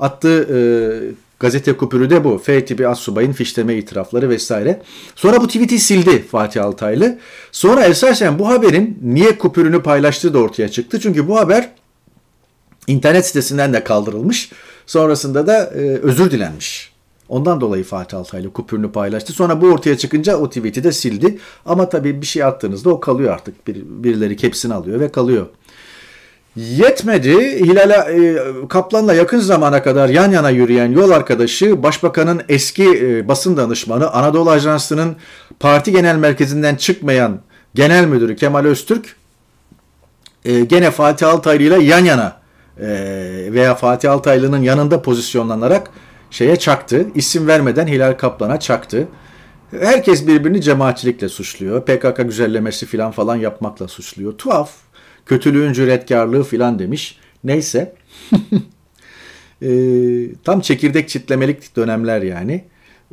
Attığı 0.00 0.48
e, 0.54 0.58
gazete 1.40 1.72
kupürü 1.72 2.10
de 2.10 2.24
bu. 2.24 2.38
F 2.38 2.64
tipi 2.64 2.88
assubayın 2.88 3.32
fişleme 3.32 3.74
itirafları 3.74 4.28
vesaire. 4.28 4.82
Sonra 5.16 5.40
bu 5.40 5.46
tweet'i 5.46 5.78
sildi 5.78 6.22
Fatih 6.22 6.64
Altaylı. 6.64 7.18
Sonra 7.52 7.84
esasen 7.84 8.38
bu 8.38 8.48
haberin 8.48 8.98
niye 9.02 9.38
kupürünü 9.38 9.82
paylaştığı 9.82 10.34
da 10.34 10.38
ortaya 10.38 10.68
çıktı. 10.68 11.00
Çünkü 11.00 11.28
bu 11.28 11.38
haber 11.38 11.70
internet 12.86 13.26
sitesinden 13.26 13.72
de 13.72 13.84
kaldırılmış. 13.84 14.50
Sonrasında 14.86 15.46
da 15.46 15.64
e, 15.64 15.78
özür 15.78 16.30
dilenmiş. 16.30 16.92
Ondan 17.28 17.60
dolayı 17.60 17.84
Fatih 17.84 18.18
Altaylı 18.18 18.52
kupürünü 18.52 18.92
paylaştı. 18.92 19.32
Sonra 19.32 19.60
bu 19.60 19.66
ortaya 19.66 19.98
çıkınca 19.98 20.36
o 20.36 20.48
tweet'i 20.48 20.84
de 20.84 20.92
sildi. 20.92 21.38
Ama 21.66 21.88
tabii 21.88 22.20
bir 22.20 22.26
şey 22.26 22.44
attığınızda 22.44 22.90
o 22.90 23.00
kalıyor 23.00 23.32
artık. 23.34 23.68
Bir, 23.68 23.76
birileri 23.76 24.36
kepsini 24.36 24.74
alıyor 24.74 25.00
ve 25.00 25.12
kalıyor. 25.12 25.46
Yetmedi. 26.56 27.66
Hilal 27.66 27.90
e, 27.90 28.38
Kaplan'la 28.68 29.14
yakın 29.14 29.38
zamana 29.38 29.82
kadar 29.82 30.08
yan 30.08 30.30
yana 30.30 30.50
yürüyen 30.50 30.92
yol 30.92 31.10
arkadaşı 31.10 31.82
Başbakanın 31.82 32.42
eski 32.48 32.84
e, 32.84 33.28
basın 33.28 33.56
danışmanı 33.56 34.10
Anadolu 34.10 34.50
Ajansı'nın 34.50 35.16
parti 35.60 35.92
genel 35.92 36.16
merkezinden 36.16 36.76
çıkmayan 36.76 37.40
genel 37.74 38.04
müdürü 38.06 38.36
Kemal 38.36 38.64
Öztürk 38.64 39.16
e, 40.44 40.60
gene 40.60 40.90
Fatih 40.90 41.28
Altaylı 41.28 41.62
ile 41.62 41.82
yan 41.82 42.04
yana 42.04 42.36
e, 42.80 42.86
veya 43.52 43.74
Fatih 43.74 44.12
Altaylı'nın 44.12 44.62
yanında 44.62 45.02
pozisyonlanarak 45.02 45.90
şeye 46.30 46.56
çaktı. 46.56 47.06
İsim 47.14 47.46
vermeden 47.46 47.86
Hilal 47.86 48.12
Kaplan'a 48.12 48.60
çaktı. 48.60 49.08
Herkes 49.80 50.26
birbirini 50.26 50.62
cemaatçilikle 50.62 51.28
suçluyor. 51.28 51.82
PKK 51.84 52.16
güzellemesi 52.16 52.86
falan 52.86 53.10
falan 53.10 53.36
yapmakla 53.36 53.88
suçluyor. 53.88 54.32
Tuhaf. 54.32 54.70
Kötülüğün 55.26 55.72
cüretkarlığı 55.72 56.44
filan 56.44 56.78
demiş. 56.78 57.18
Neyse. 57.44 57.94
e, 59.62 59.68
tam 60.44 60.60
çekirdek 60.60 61.08
çitlemelik 61.08 61.76
dönemler 61.76 62.22
yani. 62.22 62.64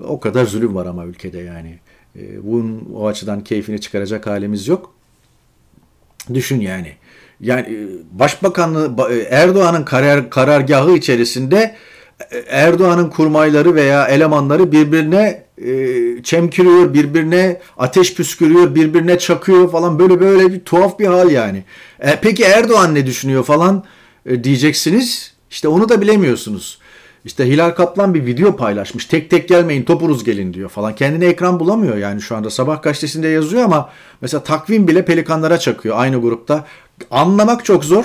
O 0.04 0.20
kadar 0.20 0.46
zulüm 0.46 0.76
var 0.76 0.86
ama 0.86 1.06
ülkede 1.06 1.38
yani. 1.38 1.80
E, 2.16 2.44
bunun 2.44 2.90
o 2.94 3.08
açıdan 3.08 3.44
keyfini 3.44 3.82
çıkaracak 3.82 4.28
halimiz 4.28 4.68
yok. 4.68 4.94
Düşün 6.34 6.60
yani. 6.60 6.94
Yani 7.42 7.62
e, 7.62 7.78
Başbakanlığı 8.20 9.14
e, 9.14 9.20
Erdoğan'ın 9.20 9.84
karar, 9.84 10.30
karargahı 10.30 10.98
içerisinde 10.98 11.76
Erdoğan'ın 12.48 13.10
kurmayları 13.10 13.76
veya 13.76 14.08
elemanları 14.08 14.72
birbirine 14.72 15.44
e, 15.66 16.24
çemkiriyor, 16.24 16.94
birbirine 16.94 17.62
ateş 17.78 18.16
püskürüyor, 18.16 18.76
birbirine 18.76 19.20
çakıyor 19.20 19.72
falan 19.72 20.00
böyle 20.00 20.20
böyle 20.20 20.54
bir 20.54 20.60
tuhaf 20.60 21.00
bir 21.00 21.08
hal 21.08 21.32
yani. 21.32 21.64
E, 22.00 22.20
peki 22.22 22.44
Erdoğan 22.44 22.96
ne 22.96 23.06
düşünüyor 23.06 23.44
falan 23.44 23.84
e, 24.26 24.44
diyeceksiniz. 24.44 25.34
İşte 25.50 25.68
onu 25.68 25.90
da 25.90 26.02
bilemiyorsunuz. 26.02 26.80
İşte 27.26 27.48
Hilal 27.48 27.72
Kaplan 27.72 28.14
bir 28.14 28.26
video 28.26 28.56
paylaşmış. 28.56 29.06
Tek 29.06 29.30
tek 29.30 29.50
gelmeyin 29.50 29.84
topunuz 29.84 30.24
gelin 30.24 30.54
diyor 30.54 30.70
falan. 30.70 30.96
Kendine 30.96 31.26
ekran 31.26 31.60
bulamıyor 31.60 31.98
yani 31.98 32.22
şu 32.22 32.36
anda. 32.36 32.50
Sabah 32.50 32.82
gazetesinde 32.82 33.28
yazıyor 33.28 33.64
ama 33.64 33.90
mesela 34.22 34.44
takvim 34.44 34.88
bile 34.88 35.06
pelikanlara 35.06 35.58
çakıyor 35.58 35.96
aynı 35.98 36.22
grupta. 36.22 36.66
Anlamak 37.12 37.66
çok 37.66 37.86
zor. 37.86 38.04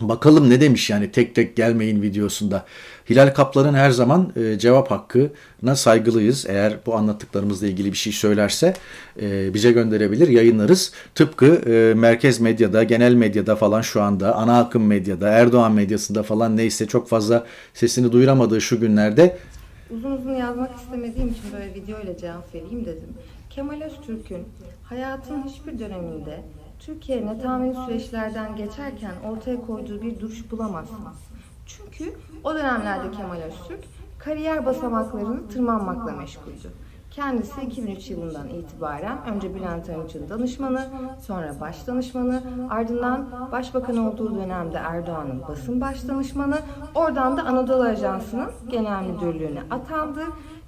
Bakalım 0.00 0.50
ne 0.50 0.60
demiş 0.60 0.90
yani 0.90 1.10
tek 1.10 1.34
tek 1.34 1.56
gelmeyin 1.56 2.02
videosunda. 2.02 2.64
Hilal 3.10 3.34
Kaplan'ın 3.34 3.74
her 3.74 3.90
zaman 3.90 4.32
e, 4.36 4.58
cevap 4.58 4.90
hakkına 4.90 5.76
saygılıyız. 5.76 6.46
Eğer 6.48 6.76
bu 6.86 6.94
anlattıklarımızla 6.94 7.66
ilgili 7.66 7.92
bir 7.92 7.96
şey 7.96 8.12
söylerse 8.12 8.74
e, 9.20 9.54
bize 9.54 9.72
gönderebilir, 9.72 10.28
yayınlarız. 10.28 10.92
Tıpkı 11.14 11.46
e, 11.46 11.94
merkez 11.94 12.40
medyada, 12.40 12.82
genel 12.82 13.14
medyada 13.14 13.56
falan 13.56 13.80
şu 13.80 14.02
anda, 14.02 14.34
ana 14.34 14.58
akım 14.60 14.86
medyada, 14.86 15.28
Erdoğan 15.28 15.72
medyasında 15.72 16.22
falan 16.22 16.56
neyse 16.56 16.86
çok 16.86 17.08
fazla 17.08 17.46
sesini 17.74 18.12
duyuramadığı 18.12 18.60
şu 18.60 18.80
günlerde 18.80 19.38
Uzun 19.90 20.10
uzun 20.10 20.34
yazmak 20.34 20.70
istemediğim 20.80 21.28
için 21.28 21.44
böyle 21.52 21.74
video 21.74 22.00
ile 22.00 22.18
cevap 22.18 22.54
vereyim 22.54 22.84
dedim. 22.84 23.08
Kemal 23.50 23.80
Öztürk'ün 23.80 24.44
hayatının 24.84 25.42
hiçbir 25.48 25.78
döneminde 25.78 26.40
Türkiye'ne 26.78 27.38
tahmini 27.38 27.74
süreçlerden 27.74 28.56
geçerken 28.56 29.12
ortaya 29.30 29.66
koyduğu 29.66 30.02
bir 30.02 30.20
duruş 30.20 30.50
bulamazsınız. 30.50 31.18
Çünkü 31.66 32.12
o 32.44 32.54
dönemlerde 32.54 33.10
Kemal 33.10 33.36
Öztürk 33.36 33.84
kariyer 34.18 34.66
basamaklarını 34.66 35.48
tırmanmakla 35.48 36.12
meşguldü. 36.12 36.72
Kendisi 37.10 37.60
2003 37.60 38.10
yılından 38.10 38.48
itibaren 38.48 39.18
önce 39.26 39.54
Bülent 39.54 39.90
Arınç'ın 39.90 40.28
danışmanı, 40.28 40.88
sonra 41.26 41.54
baş 41.60 41.86
danışmanı, 41.86 42.42
ardından 42.70 43.48
başbakan 43.52 43.96
olduğu 43.96 44.34
dönemde 44.34 44.76
Erdoğan'ın 44.76 45.42
basın 45.48 45.80
baş 45.80 46.08
danışmanı, 46.08 46.58
oradan 46.94 47.36
da 47.36 47.42
Anadolu 47.42 47.82
Ajansı'nın 47.82 48.50
genel 48.70 49.04
müdürlüğüne 49.04 49.62
atandı. 49.70 50.20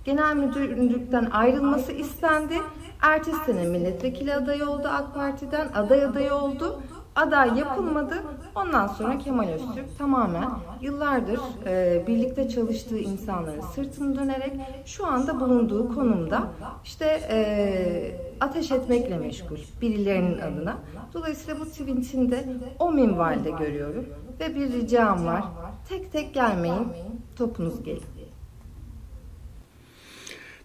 Genel 0.04 0.36
müdürlükten 0.36 1.28
ayrılması 1.30 1.92
istendi. 1.92 2.54
Ertesi 3.02 3.44
sene 3.46 3.64
milletvekili 3.64 4.34
adayı 4.34 4.68
oldu 4.68 4.88
AK 4.88 5.14
Parti'den, 5.14 5.68
aday 5.74 6.04
adayı 6.04 6.34
oldu 6.34 6.80
aday 7.16 7.58
yapılmadı. 7.58 8.14
Ondan 8.54 8.86
sonra 8.86 9.18
Kemal 9.18 9.48
Öztürk 9.48 9.98
tamamen 9.98 10.50
yıllardır 10.80 11.40
e, 11.66 12.04
birlikte 12.06 12.48
çalıştığı 12.48 12.98
insanların 12.98 13.60
sırtını 13.60 14.16
dönerek 14.16 14.52
şu 14.86 15.06
anda 15.06 15.40
bulunduğu 15.40 15.94
konumda 15.94 16.42
işte 16.84 17.20
e, 17.30 18.36
ateş 18.40 18.70
etmekle 18.70 19.18
meşgul 19.18 19.58
birilerinin 19.82 20.38
adına. 20.38 20.76
Dolayısıyla 21.14 21.60
bu 21.60 21.64
tweetini 21.64 22.30
de 22.30 22.44
o 22.78 22.92
minvalde 22.92 23.50
görüyorum 23.50 24.06
ve 24.40 24.54
bir 24.54 24.72
ricam 24.72 25.26
var. 25.26 25.44
Tek 25.88 26.12
tek 26.12 26.34
gelmeyin, 26.34 26.88
topunuz 27.36 27.82
gelin. 27.82 28.19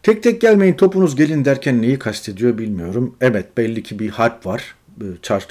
Tek 0.05 0.23
tek 0.23 0.41
gelmeyin 0.41 0.73
topunuz 0.73 1.15
gelin 1.15 1.45
derken 1.45 1.81
neyi 1.81 1.99
kastediyor 1.99 2.57
bilmiyorum. 2.57 3.15
Evet 3.21 3.57
belli 3.57 3.83
ki 3.83 3.99
bir 3.99 4.09
harp 4.09 4.45
var 4.45 4.75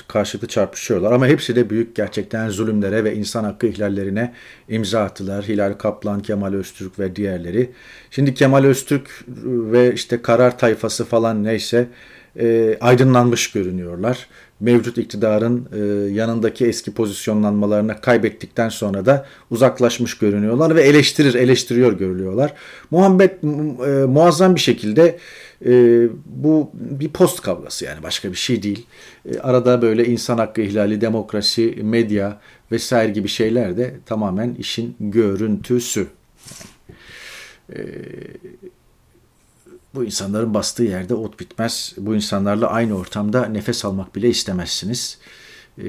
karşılıklı 0.08 0.48
çarpışıyorlar. 0.48 1.12
Ama 1.12 1.26
hepsi 1.26 1.56
de 1.56 1.70
büyük 1.70 1.96
gerçekten 1.96 2.48
zulümlere 2.48 3.04
ve 3.04 3.14
insan 3.14 3.44
hakkı 3.44 3.66
ihlallerine 3.66 4.32
imza 4.68 5.02
attılar. 5.02 5.44
Hilal 5.44 5.72
Kaplan, 5.72 6.22
Kemal 6.22 6.52
Öztürk 6.52 6.98
ve 6.98 7.16
diğerleri. 7.16 7.70
Şimdi 8.10 8.34
Kemal 8.34 8.64
Öztürk 8.64 9.24
ve 9.46 9.94
işte 9.94 10.22
karar 10.22 10.58
tayfası 10.58 11.04
falan 11.04 11.44
neyse 11.44 11.88
e, 12.40 12.78
aydınlanmış 12.80 13.52
görünüyorlar. 13.52 14.26
Mevcut 14.60 14.98
iktidarın 14.98 15.68
e, 15.72 16.12
yanındaki 16.12 16.66
eski 16.66 16.94
pozisyonlanmalarını 16.94 18.00
kaybettikten 18.00 18.68
sonra 18.68 19.06
da 19.06 19.26
uzaklaşmış 19.50 20.18
görünüyorlar 20.18 20.74
ve 20.74 20.82
eleştirir, 20.82 21.34
eleştiriyor 21.34 21.92
görülüyorlar. 21.92 22.54
Muhammed 22.90 23.30
e, 23.30 24.06
muazzam 24.06 24.54
bir 24.54 24.60
şekilde 24.60 25.18
e, 25.66 26.06
bu 26.26 26.70
bir 26.74 27.08
post 27.08 27.40
kavgası 27.40 27.84
yani 27.84 28.02
başka 28.02 28.30
bir 28.30 28.36
şey 28.36 28.62
değil. 28.62 28.86
E, 29.30 29.38
arada 29.38 29.82
böyle 29.82 30.06
insan 30.06 30.38
hakkı 30.38 30.60
ihlali, 30.60 31.00
demokrasi, 31.00 31.78
medya 31.82 32.40
vesaire 32.72 33.12
gibi 33.12 33.28
şeyler 33.28 33.76
de 33.76 33.94
tamamen 34.06 34.54
işin 34.54 34.96
görüntüsü. 35.00 36.06
E, 37.72 37.78
bu 39.94 40.04
insanların 40.04 40.54
bastığı 40.54 40.82
yerde 40.82 41.14
ot 41.14 41.40
bitmez. 41.40 41.94
Bu 41.96 42.14
insanlarla 42.14 42.70
aynı 42.70 42.94
ortamda 42.94 43.46
nefes 43.46 43.84
almak 43.84 44.14
bile 44.14 44.28
istemezsiniz. 44.28 45.18
E, 45.78 45.84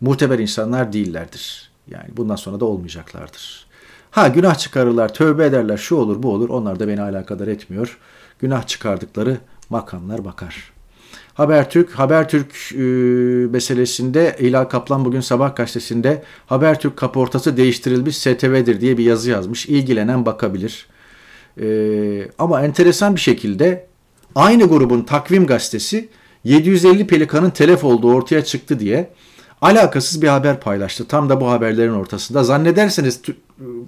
muteber 0.00 0.38
insanlar 0.38 0.92
değillerdir. 0.92 1.70
Yani 1.90 2.08
bundan 2.16 2.36
sonra 2.36 2.60
da 2.60 2.64
olmayacaklardır. 2.64 3.66
Ha 4.10 4.28
günah 4.28 4.54
çıkarırlar, 4.54 5.14
tövbe 5.14 5.44
ederler, 5.44 5.76
şu 5.76 5.96
olur 5.96 6.22
bu 6.22 6.32
olur. 6.32 6.48
Onlar 6.48 6.80
da 6.80 6.88
beni 6.88 7.02
alakadar 7.02 7.46
etmiyor. 7.46 7.98
Günah 8.38 8.66
çıkardıkları 8.66 9.38
makamlar 9.70 10.24
bakar. 10.24 10.72
Habertürk, 11.34 11.90
Habertürk 11.90 12.72
e, 12.72 12.82
meselesinde 13.52 14.36
İlal 14.38 14.64
Kaplan 14.64 15.04
bugün 15.04 15.20
sabah 15.20 15.56
gazetesinde 15.56 16.22
Habertürk 16.46 16.96
kaportası 16.96 17.56
değiştirilmiş 17.56 18.16
STV'dir 18.16 18.80
diye 18.80 18.98
bir 18.98 19.04
yazı 19.04 19.30
yazmış. 19.30 19.66
İlgilenen 19.66 20.26
bakabilir. 20.26 20.86
E, 21.60 21.66
ama 22.38 22.62
enteresan 22.62 23.16
bir 23.16 23.20
şekilde 23.20 23.86
aynı 24.34 24.68
grubun 24.68 25.02
takvim 25.02 25.46
gazetesi 25.46 26.08
750 26.44 27.06
pelikanın 27.06 27.50
telef 27.50 27.84
olduğu 27.84 28.14
ortaya 28.14 28.44
çıktı 28.44 28.80
diye 28.80 29.10
alakasız 29.62 30.22
bir 30.22 30.28
haber 30.28 30.60
paylaştı. 30.60 31.08
Tam 31.08 31.28
da 31.28 31.40
bu 31.40 31.50
haberlerin 31.50 31.92
ortasında. 31.92 32.44
Zannederseniz 32.44 33.20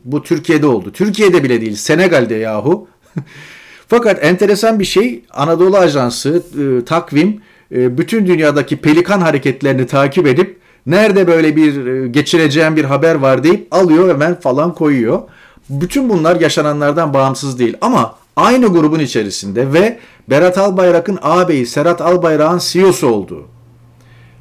bu 0.05 0.23
Türkiye'de 0.23 0.67
oldu. 0.67 0.93
Türkiye'de 0.93 1.45
bile 1.45 1.61
değil 1.61 1.75
Senegal'de 1.75 2.35
yahu. 2.35 2.89
Fakat 3.89 4.25
enteresan 4.25 4.81
bir 4.81 4.85
şey 4.85 5.25
Anadolu 5.31 5.77
Ajansı, 5.77 6.43
e, 6.61 6.85
takvim 6.85 7.41
e, 7.73 7.99
bütün 7.99 8.27
dünyadaki 8.27 8.77
pelikan 8.77 9.21
hareketlerini 9.21 9.87
takip 9.87 10.27
edip 10.27 10.59
nerede 10.87 11.27
böyle 11.27 11.57
bir 11.57 11.87
e, 11.87 12.09
geçireceğim 12.09 12.77
bir 12.77 12.85
haber 12.85 13.15
var 13.15 13.45
deyip 13.45 13.67
alıyor 13.71 14.09
hemen 14.09 14.41
falan 14.41 14.75
koyuyor. 14.75 15.23
Bütün 15.71 16.09
bunlar 16.09 16.41
yaşananlardan 16.41 17.15
bağımsız 17.15 17.59
değil 17.59 17.77
ama 17.81 18.15
aynı 18.37 18.67
grubun 18.67 19.01
içerisinde 19.01 19.73
ve 19.73 19.99
Berat 20.31 20.59
Albayrak'ın 20.59 21.19
ağabeyi 21.23 21.67
Serhat 21.67 22.01
Albayrak'ın 22.01 22.59
CEO'su 22.59 23.07
olduğu 23.07 23.47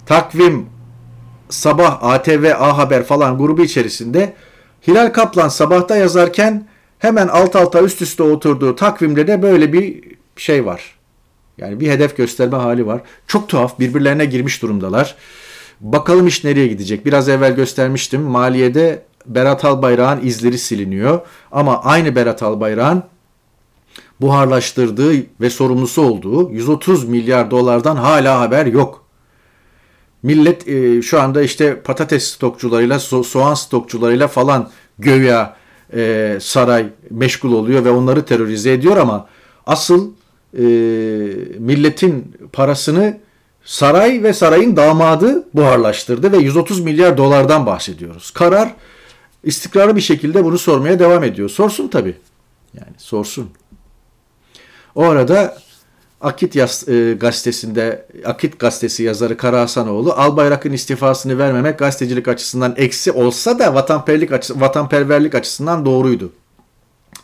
takvim, 0.05 0.65
sabah, 1.49 2.03
ATV, 2.03 2.51
A 2.59 2.77
Haber 2.77 3.03
falan 3.03 3.37
grubu 3.37 3.63
içerisinde 3.63 4.33
Hilal 4.87 5.13
Kaplan 5.13 5.47
sabahta 5.47 5.95
yazarken 5.95 6.67
hemen 6.99 7.27
alt 7.27 7.55
alta 7.55 7.81
üst 7.81 8.01
üste 8.01 8.23
oturduğu 8.23 8.75
takvimde 8.75 9.27
de 9.27 9.41
böyle 9.41 9.73
bir 9.73 10.03
şey 10.37 10.65
var. 10.65 10.95
Yani 11.57 11.79
bir 11.79 11.89
hedef 11.89 12.17
gösterme 12.17 12.57
hali 12.57 12.85
var. 12.85 13.01
Çok 13.27 13.49
tuhaf 13.49 13.79
birbirlerine 13.79 14.25
girmiş 14.25 14.61
durumdalar. 14.61 15.15
Bakalım 15.81 16.27
iş 16.27 16.43
nereye 16.43 16.67
gidecek. 16.67 17.05
Biraz 17.05 17.29
evvel 17.29 17.55
göstermiştim. 17.55 18.21
Maliye'de 18.21 19.03
Berat 19.27 19.65
Albayrak'ın 19.65 20.27
izleri 20.27 20.57
siliniyor. 20.57 21.19
Ama 21.51 21.83
aynı 21.83 22.15
Berat 22.15 22.43
Albayrak'ın 22.43 23.03
buharlaştırdığı 24.21 25.13
ve 25.41 25.49
sorumlusu 25.49 26.01
olduğu 26.01 26.51
130 26.51 27.09
milyar 27.09 27.51
dolardan 27.51 27.95
hala 27.95 28.39
haber 28.39 28.65
yok. 28.65 29.05
Millet 30.23 30.67
e, 30.67 31.01
şu 31.01 31.21
anda 31.21 31.41
işte 31.41 31.81
patates 31.81 32.23
stokçularıyla, 32.23 32.95
so- 32.95 33.23
soğan 33.23 33.53
stokçularıyla 33.53 34.27
falan 34.27 34.69
göya 34.99 35.55
e, 35.93 36.37
saray 36.41 36.85
meşgul 37.09 37.53
oluyor 37.53 37.85
ve 37.85 37.91
onları 37.91 38.25
terörize 38.25 38.73
ediyor 38.73 38.97
ama 38.97 39.27
asıl 39.65 40.11
e, 40.53 40.63
milletin 41.59 42.37
parasını 42.53 43.17
saray 43.65 44.23
ve 44.23 44.33
sarayın 44.33 44.75
damadı 44.75 45.47
buharlaştırdı 45.53 46.31
ve 46.31 46.37
130 46.37 46.79
milyar 46.79 47.17
dolardan 47.17 47.65
bahsediyoruz. 47.65 48.31
Karar 48.31 48.73
istikrarlı 49.45 49.95
bir 49.95 50.01
şekilde 50.01 50.45
bunu 50.45 50.57
sormaya 50.57 50.99
devam 50.99 51.23
ediyor. 51.23 51.49
Sorsun 51.49 51.87
tabii. 51.87 52.15
Yani 52.73 52.93
sorsun. 52.97 53.49
O 54.95 55.03
arada 55.03 55.57
Akit 56.21 56.55
yaz, 56.55 56.89
e, 56.89 57.13
gazetesinde 57.13 58.07
Akit 58.25 58.59
gazetesi 58.59 59.03
yazarı 59.03 59.37
Kara 59.37 59.61
Hasanoğlu 59.61 60.13
Albayrak'ın 60.13 60.71
istifasını 60.71 61.37
vermemek 61.37 61.79
gazetecilik 61.79 62.27
açısından 62.27 62.73
eksi 62.77 63.11
olsa 63.11 63.59
da 63.59 63.73
vatanperverlik, 63.73 64.31
açı, 64.31 64.59
vatanperverlik 64.61 65.35
açısından 65.35 65.85
doğruydu. 65.85 66.33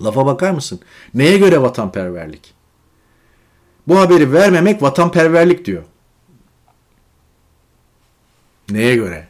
Lafa 0.01 0.25
bakar 0.25 0.51
mısın? 0.51 0.79
Neye 1.13 1.37
göre 1.37 1.61
vatanperverlik? 1.61 2.53
Bu 3.87 3.99
haberi 3.99 4.33
vermemek 4.33 4.81
vatanperverlik 4.81 5.65
diyor. 5.65 5.83
Neye 8.69 8.95
göre? 8.95 9.27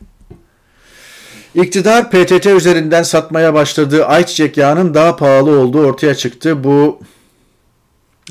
İktidar 1.55 2.11
PTT 2.11 2.45
üzerinden 2.45 3.03
satmaya 3.03 3.53
başladığı 3.53 4.05
ayçiçek 4.05 4.57
yağının 4.57 4.93
daha 4.93 5.15
pahalı 5.15 5.59
olduğu 5.59 5.85
ortaya 5.85 6.15
çıktı. 6.15 6.63
Bu 6.63 6.99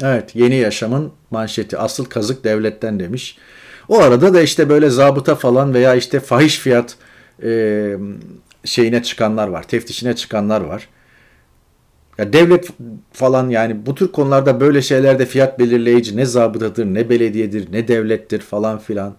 Evet 0.03 0.37
yeni 0.37 0.57
yaşamın 0.57 1.13
manşeti 1.31 1.79
asıl 1.79 2.05
kazık 2.05 2.45
devletten 2.45 3.01
demiş. 3.01 3.37
O 3.89 3.99
arada 3.99 4.35
da 4.35 4.43
işte 4.43 4.69
böyle 4.69 4.91
zabıta 4.91 5.35
falan 5.35 5.75
veya 5.75 5.95
işte 5.95 6.21
fahiş 6.21 6.59
fiyat 6.59 6.97
e, 7.43 7.97
şeyine 8.65 9.03
çıkanlar 9.03 9.49
var. 9.49 9.63
Teftişine 9.63 10.17
çıkanlar 10.17 10.61
var. 10.61 10.89
Ya 12.19 12.33
devlet 12.33 12.69
falan 13.13 13.49
yani 13.49 13.87
bu 13.87 13.95
tür 13.95 14.13
konularda 14.13 14.61
böyle 14.61 14.83
şeylerde 14.83 15.27
fiyat 15.27 15.59
belirleyici 15.59 16.17
ne 16.17 16.27
zabıtadır 16.27 16.87
ne 16.87 17.11
belediyedir 17.11 17.73
ne 17.73 17.89
devlettir 17.89 18.41
falan 18.41 18.79
filan. 18.79 19.17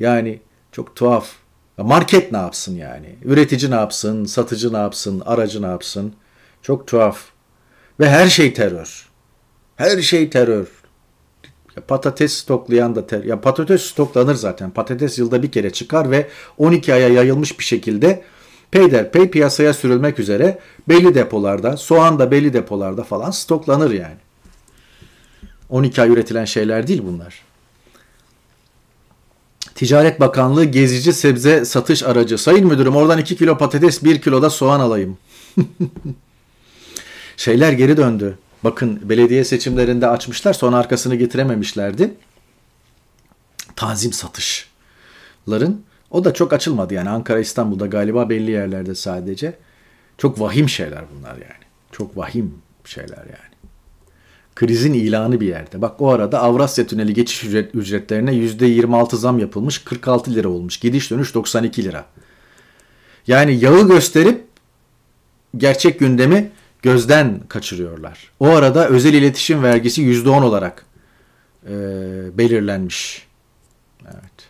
Yani 0.00 0.40
çok 0.72 0.96
tuhaf. 0.96 1.45
Market 1.78 2.32
ne 2.32 2.38
yapsın 2.38 2.76
yani? 2.76 3.16
Üretici 3.24 3.70
ne 3.70 3.74
yapsın? 3.74 4.24
Satıcı 4.24 4.72
ne 4.72 4.76
yapsın? 4.76 5.22
Aracı 5.26 5.62
ne 5.62 5.66
yapsın? 5.66 6.12
Çok 6.62 6.86
tuhaf. 6.86 7.24
Ve 8.00 8.10
her 8.10 8.28
şey 8.28 8.52
terör. 8.52 9.08
Her 9.76 10.02
şey 10.02 10.30
terör. 10.30 10.66
Ya 11.76 11.82
patates 11.88 12.32
stoklayan 12.32 12.94
da 12.94 13.06
terör. 13.06 13.24
Ya 13.24 13.40
patates 13.40 13.82
stoklanır 13.82 14.34
zaten. 14.34 14.70
Patates 14.70 15.18
yılda 15.18 15.42
bir 15.42 15.52
kere 15.52 15.70
çıkar 15.72 16.10
ve 16.10 16.28
12 16.58 16.94
aya 16.94 17.08
yayılmış 17.08 17.58
bir 17.58 17.64
şekilde 17.64 18.22
peyderpey 18.70 19.30
piyasaya 19.30 19.72
sürülmek 19.72 20.18
üzere 20.18 20.58
belli 20.88 21.14
depolarda, 21.14 21.76
soğan 21.76 22.18
da 22.18 22.30
belli 22.30 22.52
depolarda 22.52 23.04
falan 23.04 23.30
stoklanır 23.30 23.90
yani. 23.90 24.16
12 25.68 26.02
ay 26.02 26.08
üretilen 26.08 26.44
şeyler 26.44 26.86
değil 26.86 27.02
bunlar. 27.06 27.45
Ticaret 29.76 30.20
Bakanlığı 30.20 30.64
gezici 30.64 31.12
sebze 31.12 31.64
satış 31.64 32.02
aracı. 32.02 32.38
Sayın 32.38 32.66
müdürüm 32.66 32.96
oradan 32.96 33.18
2 33.18 33.36
kilo 33.36 33.58
patates 33.58 34.04
1 34.04 34.20
kilo 34.20 34.42
da 34.42 34.50
soğan 34.50 34.80
alayım. 34.80 35.18
Şeyler 37.36 37.72
geri 37.72 37.96
döndü. 37.96 38.38
Bakın 38.64 39.08
belediye 39.08 39.44
seçimlerinde 39.44 40.08
açmışlar 40.08 40.52
sonra 40.52 40.76
arkasını 40.76 41.14
getirememişlerdi. 41.14 42.14
Tanzim 43.76 44.12
satışların 44.12 45.80
o 46.10 46.24
da 46.24 46.34
çok 46.34 46.52
açılmadı 46.52 46.94
yani 46.94 47.08
Ankara 47.10 47.38
İstanbul'da 47.38 47.86
galiba 47.86 48.28
belli 48.28 48.50
yerlerde 48.50 48.94
sadece. 48.94 49.58
Çok 50.18 50.40
vahim 50.40 50.68
şeyler 50.68 51.04
bunlar 51.14 51.32
yani. 51.32 51.64
Çok 51.92 52.16
vahim 52.16 52.54
şeyler 52.84 53.16
yani. 53.16 53.55
Krizin 54.56 54.92
ilanı 54.92 55.40
bir 55.40 55.46
yerde. 55.46 55.82
Bak 55.82 56.00
o 56.00 56.10
arada 56.10 56.42
Avrasya 56.42 56.86
Tüneli 56.86 57.14
geçiş 57.14 57.44
ücret, 57.44 57.74
ücretlerine 57.74 58.30
%26 58.30 59.16
zam 59.16 59.38
yapılmış. 59.38 59.78
46 59.78 60.34
lira 60.34 60.48
olmuş. 60.48 60.80
Gidiş 60.80 61.10
dönüş 61.10 61.34
92 61.34 61.84
lira. 61.84 62.04
Yani 63.26 63.64
yağı 63.64 63.88
gösterip 63.88 64.44
gerçek 65.56 66.00
gündemi 66.00 66.50
gözden 66.82 67.40
kaçırıyorlar. 67.48 68.30
O 68.40 68.46
arada 68.46 68.88
özel 68.88 69.14
iletişim 69.14 69.62
vergisi 69.62 70.02
%10 70.02 70.44
olarak 70.44 70.86
e, 71.68 71.72
belirlenmiş. 72.38 73.26
Evet. 74.04 74.48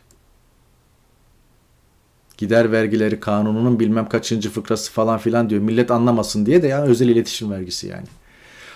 Gider 2.38 2.72
vergileri 2.72 3.20
kanununun 3.20 3.80
bilmem 3.80 4.08
kaçıncı 4.08 4.50
fıkrası 4.50 4.92
falan 4.92 5.18
filan 5.18 5.50
diyor. 5.50 5.62
Millet 5.62 5.90
anlamasın 5.90 6.46
diye 6.46 6.62
de 6.62 6.66
ya 6.66 6.82
özel 6.82 7.08
iletişim 7.08 7.50
vergisi 7.50 7.86
yani. 7.86 8.06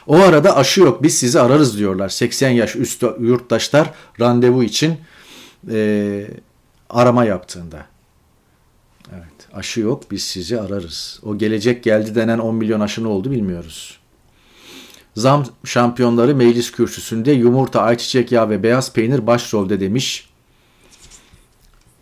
O 0.06 0.16
arada 0.16 0.56
aşı 0.56 0.80
yok 0.80 1.02
biz 1.02 1.18
sizi 1.18 1.40
ararız 1.40 1.78
diyorlar. 1.78 2.08
80 2.08 2.50
yaş 2.50 2.76
üstü 2.76 3.14
yurttaşlar 3.20 3.90
randevu 4.20 4.62
için 4.62 4.96
e, 5.70 6.26
arama 6.90 7.24
yaptığında. 7.24 7.86
Evet 9.12 9.48
aşı 9.52 9.80
yok 9.80 10.10
biz 10.10 10.22
sizi 10.22 10.60
ararız. 10.60 11.20
O 11.22 11.38
gelecek 11.38 11.84
geldi 11.84 12.14
denen 12.14 12.38
10 12.38 12.54
milyon 12.54 12.80
aşı 12.80 13.04
ne 13.04 13.08
oldu 13.08 13.30
bilmiyoruz. 13.30 14.00
Zam 15.16 15.44
şampiyonları 15.64 16.34
meclis 16.34 16.72
kürsüsünde 16.72 17.32
yumurta, 17.32 17.82
ayçiçek 17.82 18.32
yağı 18.32 18.50
ve 18.50 18.62
beyaz 18.62 18.92
peynir 18.92 19.26
başrolde 19.26 19.80
demiş 19.80 20.30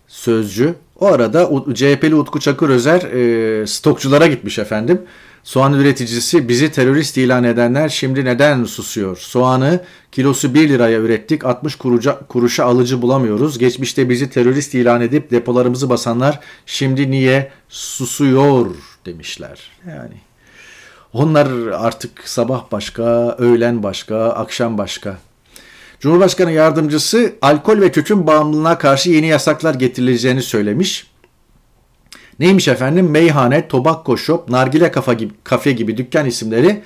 sözcü. 0.09 0.75
O 1.01 1.07
arada 1.07 1.51
CHP'li 1.75 2.15
Utku 2.15 2.41
Çakır 2.41 2.69
Özer 2.69 3.03
e, 3.03 3.67
stokçulara 3.67 4.27
gitmiş 4.27 4.59
efendim. 4.59 5.03
Soğan 5.45 5.75
üreticisi 5.75 6.49
bizi 6.49 6.73
terörist 6.73 7.17
ilan 7.17 7.45
edenler 7.45 7.89
şimdi 7.89 8.25
neden 8.25 8.65
susuyor? 8.65 9.17
Soğanı 9.17 9.81
kilosu 10.13 10.55
1 10.55 10.69
liraya 10.69 10.99
ürettik 10.99 11.45
60 11.45 11.75
kuruca, 11.75 12.19
kuruşa 12.29 12.65
alıcı 12.65 13.03
bulamıyoruz. 13.03 13.59
Geçmişte 13.59 14.09
bizi 14.09 14.31
terörist 14.31 14.75
ilan 14.75 15.01
edip 15.01 15.31
depolarımızı 15.31 15.91
basanlar 15.91 16.41
şimdi 16.67 17.11
niye 17.11 17.51
susuyor 17.69 18.75
demişler. 19.07 19.71
Yani 19.89 20.15
Onlar 21.13 21.67
artık 21.67 22.29
sabah 22.29 22.73
başka, 22.73 23.37
öğlen 23.39 23.83
başka, 23.83 24.19
akşam 24.19 24.79
başka. 24.79 25.19
Cumhurbaşkanı 26.01 26.53
yardımcısı 26.53 27.33
alkol 27.43 27.81
ve 27.81 27.93
tütün 27.93 28.27
bağımlılığına 28.27 28.79
karşı 28.79 29.11
yeni 29.11 29.27
yasaklar 29.27 29.75
getirileceğini 29.75 30.43
söylemiş. 30.43 31.07
Neymiş 32.39 32.69
efendim? 32.69 33.11
Meyhane, 33.11 33.69
tobacco 33.69 34.17
shop, 34.17 34.49
nargile 34.49 34.91
kafa 34.91 35.13
gibi, 35.13 35.35
kafe 35.45 35.73
gibi 35.73 35.97
dükkan 35.97 36.27
isimleri 36.27 36.83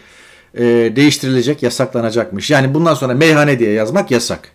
e, 0.55 0.65
değiştirilecek, 0.97 1.63
yasaklanacakmış. 1.63 2.51
Yani 2.51 2.75
bundan 2.75 2.95
sonra 2.95 3.15
meyhane 3.15 3.59
diye 3.59 3.73
yazmak 3.73 4.11
yasak. 4.11 4.53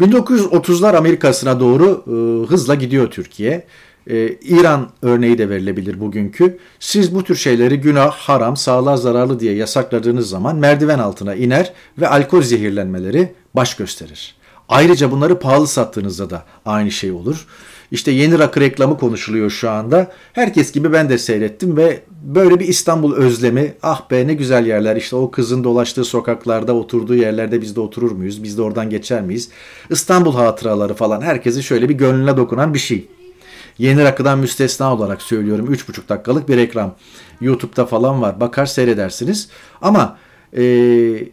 1930'lar 0.00 0.96
Amerika'sına 0.96 1.60
doğru 1.60 2.04
e, 2.06 2.46
hızla 2.50 2.74
gidiyor 2.74 3.10
Türkiye. 3.10 3.66
E, 4.10 4.28
İran 4.28 4.90
örneği 5.02 5.38
de 5.38 5.48
verilebilir 5.48 6.00
bugünkü. 6.00 6.58
Siz 6.80 7.14
bu 7.14 7.24
tür 7.24 7.36
şeyleri 7.36 7.80
günah, 7.80 8.12
haram, 8.12 8.56
sağlığa 8.56 8.96
zararlı 8.96 9.40
diye 9.40 9.54
yasakladığınız 9.54 10.28
zaman 10.28 10.56
merdiven 10.56 10.98
altına 10.98 11.34
iner 11.34 11.72
ve 11.98 12.08
alkol 12.08 12.42
zehirlenmeleri 12.42 13.32
baş 13.54 13.76
gösterir. 13.76 14.36
Ayrıca 14.68 15.10
bunları 15.10 15.38
pahalı 15.38 15.66
sattığınızda 15.66 16.30
da 16.30 16.44
aynı 16.64 16.90
şey 16.90 17.12
olur. 17.12 17.46
İşte 17.90 18.10
yeni 18.10 18.38
rakı 18.38 18.60
reklamı 18.60 18.98
konuşuluyor 18.98 19.50
şu 19.50 19.70
anda. 19.70 20.12
Herkes 20.32 20.72
gibi 20.72 20.92
ben 20.92 21.08
de 21.08 21.18
seyrettim 21.18 21.76
ve 21.76 22.00
böyle 22.22 22.60
bir 22.60 22.68
İstanbul 22.68 23.14
özlemi. 23.14 23.74
Ah 23.82 24.10
be 24.10 24.26
ne 24.26 24.34
güzel 24.34 24.66
yerler. 24.66 24.96
İşte 24.96 25.16
o 25.16 25.30
kızın 25.30 25.64
dolaştığı 25.64 26.04
sokaklarda 26.04 26.74
oturduğu 26.76 27.14
yerlerde 27.14 27.62
biz 27.62 27.76
de 27.76 27.80
oturur 27.80 28.10
muyuz? 28.10 28.42
Biz 28.42 28.58
de 28.58 28.62
oradan 28.62 28.90
geçer 28.90 29.22
miyiz? 29.22 29.48
İstanbul 29.90 30.34
hatıraları 30.34 30.94
falan. 30.94 31.20
Herkesin 31.20 31.60
şöyle 31.60 31.88
bir 31.88 31.94
gönlüne 31.94 32.36
dokunan 32.36 32.74
bir 32.74 32.78
şey. 32.78 33.08
Yeni 33.78 34.04
rakıdan 34.04 34.38
müstesna 34.38 34.94
olarak 34.94 35.22
söylüyorum. 35.22 35.74
3,5 35.74 36.08
dakikalık 36.08 36.48
bir 36.48 36.56
reklam. 36.56 36.94
YouTube'da 37.40 37.86
falan 37.86 38.22
var. 38.22 38.40
Bakar 38.40 38.66
seyredersiniz. 38.66 39.48
Ama 39.82 40.18
eee 40.56 41.28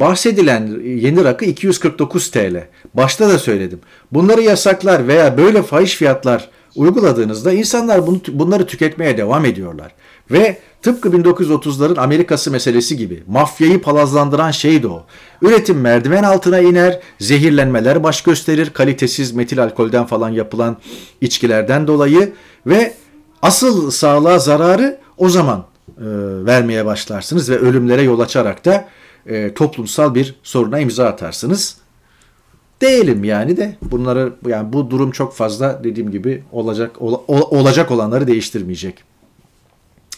bahsedilen 0.00 0.80
yeni 0.84 1.24
rakı 1.24 1.44
249 1.44 2.30
TL. 2.30 2.68
Başta 2.94 3.28
da 3.28 3.38
söyledim. 3.38 3.80
Bunları 4.12 4.42
yasaklar 4.42 5.08
veya 5.08 5.38
böyle 5.38 5.62
fahiş 5.62 5.94
fiyatlar 5.94 6.48
uyguladığınızda 6.76 7.52
insanlar 7.52 8.06
bunu, 8.06 8.20
bunları 8.32 8.66
tüketmeye 8.66 9.16
devam 9.16 9.44
ediyorlar. 9.44 9.92
Ve 10.30 10.58
tıpkı 10.82 11.08
1930'ların 11.08 12.00
Amerikası 12.00 12.50
meselesi 12.50 12.96
gibi 12.96 13.22
mafyayı 13.26 13.82
palazlandıran 13.82 14.50
şey 14.50 14.82
de 14.82 14.88
o. 14.88 15.06
Üretim 15.42 15.80
merdiven 15.80 16.22
altına 16.22 16.58
iner, 16.60 17.00
zehirlenmeler 17.18 18.02
baş 18.02 18.22
gösterir, 18.22 18.70
kalitesiz 18.70 19.32
metil 19.32 19.62
alkolden 19.62 20.06
falan 20.06 20.30
yapılan 20.30 20.76
içkilerden 21.20 21.86
dolayı 21.86 22.32
ve 22.66 22.94
asıl 23.42 23.90
sağlığa 23.90 24.38
zararı 24.38 24.98
o 25.16 25.28
zaman 25.28 25.64
e, 25.98 26.04
vermeye 26.46 26.86
başlarsınız 26.86 27.50
ve 27.50 27.58
ölümlere 27.58 28.02
yol 28.02 28.20
açarak 28.20 28.64
da 28.64 28.88
e, 29.26 29.54
toplumsal 29.54 30.14
bir 30.14 30.34
soruna 30.42 30.78
imza 30.78 31.06
atarsınız. 31.06 31.76
Değilim 32.80 33.24
yani 33.24 33.56
de 33.56 33.76
bunları 33.82 34.32
yani 34.46 34.72
bu 34.72 34.90
durum 34.90 35.10
çok 35.10 35.34
fazla 35.34 35.84
dediğim 35.84 36.10
gibi 36.10 36.42
olacak 36.52 37.02
ol, 37.02 37.20
olacak 37.28 37.90
olanları 37.90 38.26
değiştirmeyecek. 38.26 39.04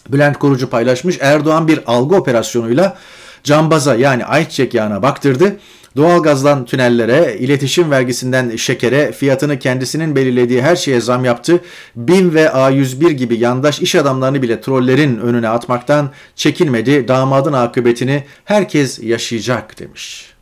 Bülent 0.08 0.38
Korucu 0.38 0.70
paylaşmış. 0.70 1.18
Erdoğan 1.20 1.68
bir 1.68 1.80
algı 1.86 2.16
operasyonuyla 2.16 2.96
cambaza 3.44 3.94
yani 3.94 4.24
ayçiçek 4.24 4.74
yağına 4.74 5.02
baktırdı. 5.02 5.56
Doğalgazdan 5.96 6.64
tünellere, 6.64 7.36
iletişim 7.38 7.90
vergisinden 7.90 8.56
şekere, 8.56 9.12
fiyatını 9.12 9.58
kendisinin 9.58 10.16
belirlediği 10.16 10.62
her 10.62 10.76
şeye 10.76 11.00
zam 11.00 11.24
yaptı. 11.24 11.60
BİM 11.96 12.34
ve 12.34 12.44
A101 12.44 13.10
gibi 13.10 13.38
yandaş 13.38 13.80
iş 13.80 13.94
adamlarını 13.94 14.42
bile 14.42 14.60
trollerin 14.60 15.18
önüne 15.18 15.48
atmaktan 15.48 16.10
çekinmedi. 16.34 17.08
Damadın 17.08 17.52
akıbetini 17.52 18.24
herkes 18.44 18.98
yaşayacak 18.98 19.78
demiş. 19.78 20.36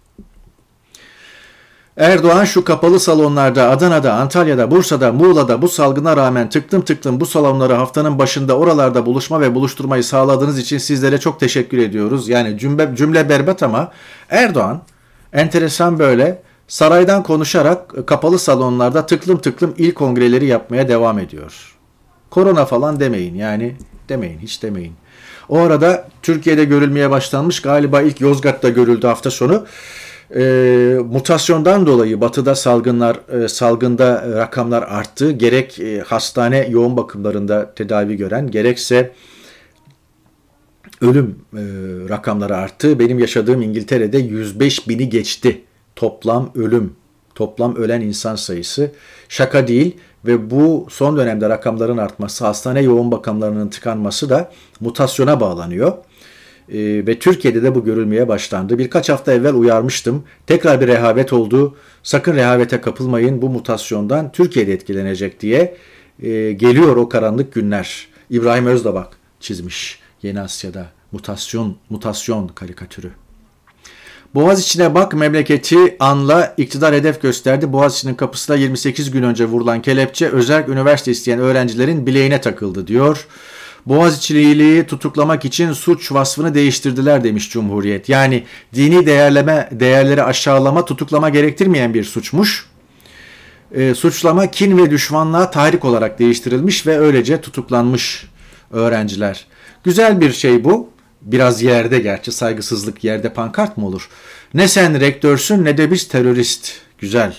Erdoğan 1.97 2.45
şu 2.45 2.65
kapalı 2.65 3.01
salonlarda 3.01 3.71
Adana'da, 3.71 4.15
Antalya'da, 4.15 4.71
Bursa'da, 4.71 5.13
Muğla'da 5.13 5.63
bu 5.63 5.69
salgına 5.69 6.17
rağmen 6.17 6.49
tıktım 6.49 6.83
tıktım 6.83 7.21
bu 7.21 7.27
salonları 7.27 7.73
haftanın 7.73 8.19
başında 8.19 8.59
oralarda 8.59 9.07
buluşma 9.07 9.41
ve 9.41 9.55
buluşturmayı 9.55 10.05
sağladığınız 10.05 10.59
için 10.59 10.79
sizlere 10.79 11.21
çok 11.21 11.41
teşekkür 11.41 11.79
ediyoruz. 11.79 12.29
Yani 12.29 12.59
cümle, 12.59 12.97
cümle 12.97 13.29
berbat 13.29 13.63
ama 13.63 13.93
Erdoğan 14.31 14.83
enteresan 15.35 15.99
böyle 15.99 16.43
saraydan 16.69 17.23
konuşarak 17.23 18.07
kapalı 18.07 18.39
salonlarda 18.39 19.07
tıklım 19.07 19.39
tıklım 19.39 19.75
il 19.79 19.95
kongreleri 19.95 20.47
yapmaya 20.47 20.89
devam 20.89 21.19
ediyor. 21.19 21.77
Korona 22.31 22.65
falan 22.65 23.01
demeyin 23.01 23.35
yani 23.35 23.77
demeyin 24.09 24.39
hiç 24.39 24.63
demeyin. 24.63 24.93
O 25.49 25.59
arada 25.59 26.09
Türkiye'de 26.23 26.65
görülmeye 26.65 27.11
başlanmış 27.11 27.63
galiba 27.63 28.03
ilk 28.03 28.21
Yozgat'ta 28.21 28.69
görüldü 28.69 29.07
hafta 29.07 29.31
sonu. 29.31 29.67
E, 30.37 30.43
mutasyondan 31.11 31.87
dolayı 31.87 32.21
batıda 32.21 32.55
salgınlar 32.55 33.45
e, 33.45 33.49
salgında 33.49 34.25
rakamlar 34.37 34.83
arttı. 34.83 35.31
Gerek 35.31 35.81
e, 35.81 36.01
hastane 36.01 36.67
yoğun 36.71 36.97
bakımlarında 36.97 37.75
tedavi 37.75 38.17
gören 38.17 38.51
gerekse 38.51 39.13
ölüm 41.01 41.39
e, 41.53 41.63
rakamları 42.09 42.57
arttı. 42.57 42.99
Benim 42.99 43.19
yaşadığım 43.19 43.63
İngiltere'de 43.63 44.19
105 44.19 44.89
bini 44.89 45.09
geçti 45.09 45.61
toplam 45.97 46.51
ölüm, 46.55 46.93
toplam 47.35 47.77
ölen 47.77 48.01
insan 48.01 48.37
sayısı. 48.37 48.93
Şaka 49.29 49.69
değil 49.69 49.97
ve 50.27 50.51
bu 50.51 50.87
son 50.91 51.17
dönemde 51.17 51.49
rakamların 51.49 51.97
artması, 51.97 52.45
hastane 52.45 52.83
yoğun 52.83 53.11
bakımlarının 53.11 53.69
tıkanması 53.69 54.31
da 54.31 54.51
mutasyona 54.81 55.41
bağlanıyor. 55.41 55.93
E, 56.69 57.07
ve 57.07 57.19
Türkiye'de 57.19 57.63
de 57.63 57.75
bu 57.75 57.85
görülmeye 57.85 58.29
başlandı. 58.29 58.79
Birkaç 58.79 59.09
hafta 59.09 59.33
evvel 59.33 59.55
uyarmıştım. 59.55 60.25
Tekrar 60.47 60.81
bir 60.81 60.87
rehavet 60.87 61.33
oldu. 61.33 61.77
Sakın 62.03 62.35
rehavete 62.35 62.81
kapılmayın 62.81 63.43
bu 63.43 63.49
mutasyondan 63.49 64.33
Türkiye'de 64.33 64.73
etkilenecek 64.73 65.41
diye. 65.41 65.77
E, 66.23 66.53
geliyor 66.53 66.97
o 66.97 67.09
karanlık 67.09 67.55
günler. 67.55 68.09
İbrahim 68.31 68.67
Özdabak 68.67 69.09
çizmiş. 69.41 70.04
Yeni 70.25 70.41
Asya'da 70.41 70.87
mutasyon 71.13 71.77
mutasyon 71.91 72.49
karikatürü. 72.49 73.11
Boğaz 74.35 74.61
içine 74.61 74.95
bak 74.95 75.15
memleketi 75.15 75.97
anla 76.01 76.55
iktidar 76.57 76.95
hedef 76.95 77.23
gösterdi. 77.23 77.73
Boğaz 77.73 77.97
içinin 77.97 78.15
kapısına 78.15 78.57
28 78.57 79.11
gün 79.11 79.23
önce 79.23 79.45
vurulan 79.45 79.83
kelepçe 79.83 80.29
özel 80.29 80.69
üniversite 80.69 81.11
isteyen 81.11 81.39
öğrencilerin 81.39 82.07
bileğine 82.07 82.41
takıldı 82.41 82.87
diyor. 82.87 83.27
Boğaziçi'liliği 83.87 84.87
tutuklamak 84.87 85.45
için 85.45 85.73
suç 85.73 86.13
vasfını 86.13 86.55
değiştirdiler 86.55 87.25
demiş 87.25 87.51
Cumhuriyet. 87.51 88.09
Yani 88.09 88.45
dini 88.75 89.07
değerleme 89.07 89.69
değerleri 89.73 90.23
aşağılama 90.23 90.85
tutuklama 90.85 91.29
gerektirmeyen 91.29 91.95
bir 91.95 92.05
suçmuş. 92.05 92.67
E, 93.75 93.95
suçlama 93.95 94.51
kin 94.51 94.79
ve 94.79 94.91
düşmanlığa 94.91 95.51
tahrik 95.51 95.85
olarak 95.85 96.19
değiştirilmiş 96.19 96.87
ve 96.87 96.99
öylece 96.99 97.41
tutuklanmış 97.41 98.27
öğrenciler. 98.71 99.47
Güzel 99.85 100.21
bir 100.21 100.33
şey 100.33 100.65
bu. 100.65 100.91
Biraz 101.23 101.63
yerde 101.63 101.99
gerçi 101.99 102.33
saygısızlık 102.33 103.05
yerde 103.05 103.33
pankart 103.33 103.77
mı 103.77 103.87
olur? 103.87 104.09
Ne 104.55 104.69
sen 104.69 105.01
rektörsün 105.01 105.65
ne 105.65 105.79
de 105.79 105.91
biz 105.91 106.09
terörist. 106.09 106.73
Güzel. 106.99 107.37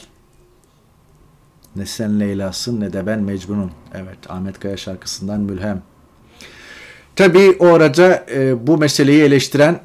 Ne 1.76 1.86
sen 1.86 2.20
Leyla'sın 2.20 2.82
ne 2.82 2.94
de 2.94 3.06
ben 3.06 3.20
Mecnun'um. 3.20 3.72
Evet 3.94 4.18
Ahmet 4.30 4.60
Kaya 4.60 4.78
şarkısından 4.78 5.40
mülhem. 5.40 5.82
Tabii 7.16 7.56
o 7.60 7.68
arada 7.68 8.26
e, 8.32 8.68
bu 8.68 8.78
meseleyi 8.78 9.22
eleştiren 9.22 9.80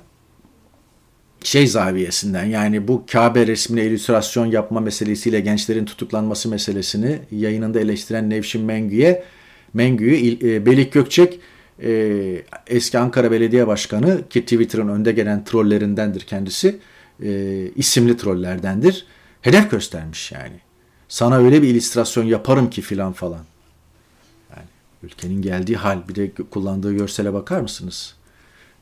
şey 1.43 1.67
zaviyesinden 1.67 2.45
yani 2.45 2.89
bu 2.89 3.05
Kabe 3.13 3.47
resmine 3.47 3.85
illüstrasyon 3.85 4.47
yapma 4.47 4.81
meselesiyle 4.81 5.41
gençlerin 5.41 5.85
tutuklanması 5.85 6.49
meselesini 6.49 7.19
yayınında 7.31 7.81
eleştiren 7.81 8.31
Nevşin 8.31 8.65
Mengü'ye 8.65 9.25
Mengü'yü 9.75 10.39
e, 10.43 10.67
Belik 10.67 10.93
Gökçek 10.93 11.41
e, 11.83 12.43
eski 12.67 12.99
Ankara 12.99 13.31
Belediye 13.31 13.67
Başkanı 13.67 14.29
ki 14.29 14.43
Twitter'ın 14.43 14.89
önde 14.89 15.13
gelen 15.13 15.45
trollerindendir 15.45 16.21
kendisi. 16.21 16.79
E, 17.23 17.67
isimli 17.77 18.17
trollerdendir. 18.17 19.07
Hedef 19.43 19.71
göstermiş 19.71 20.33
yani. 20.33 20.61
Sana 21.09 21.39
öyle 21.39 21.63
bir 21.63 21.69
illüstrasyon 21.69 22.25
yaparım 22.25 22.71
ki 22.71 22.83
filan 22.83 23.13
falan. 23.13 23.45
Yani 24.51 24.67
ülkenin 25.03 25.43
geldiği 25.43 25.77
hal 25.77 26.09
bir 26.09 26.15
de 26.15 26.31
kullandığı 26.51 26.93
görsele 26.93 27.33
bakar 27.33 27.61
mısınız? 27.61 28.15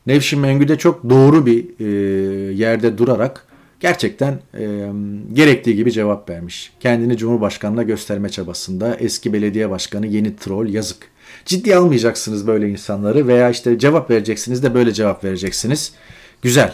Nevşin 0.05 0.39
Mengü 0.39 0.67
de 0.67 0.77
çok 0.77 1.09
doğru 1.09 1.45
bir 1.45 1.65
e, 1.79 2.53
yerde 2.53 2.97
durarak 2.97 3.45
gerçekten 3.79 4.39
e, 4.53 4.91
gerektiği 5.33 5.75
gibi 5.75 5.91
cevap 5.91 6.29
vermiş. 6.29 6.73
Kendini 6.79 7.17
Cumhurbaşkanı'na 7.17 7.83
gösterme 7.83 8.29
çabasında 8.29 8.95
eski 8.95 9.33
belediye 9.33 9.69
başkanı 9.69 10.07
yeni 10.07 10.35
troll 10.35 10.69
yazık. 10.69 11.07
Ciddi 11.45 11.75
almayacaksınız 11.75 12.47
böyle 12.47 12.69
insanları 12.69 13.27
veya 13.27 13.49
işte 13.49 13.79
cevap 13.79 14.09
vereceksiniz 14.09 14.63
de 14.63 14.73
böyle 14.73 14.93
cevap 14.93 15.23
vereceksiniz. 15.23 15.93
Güzel 16.41 16.73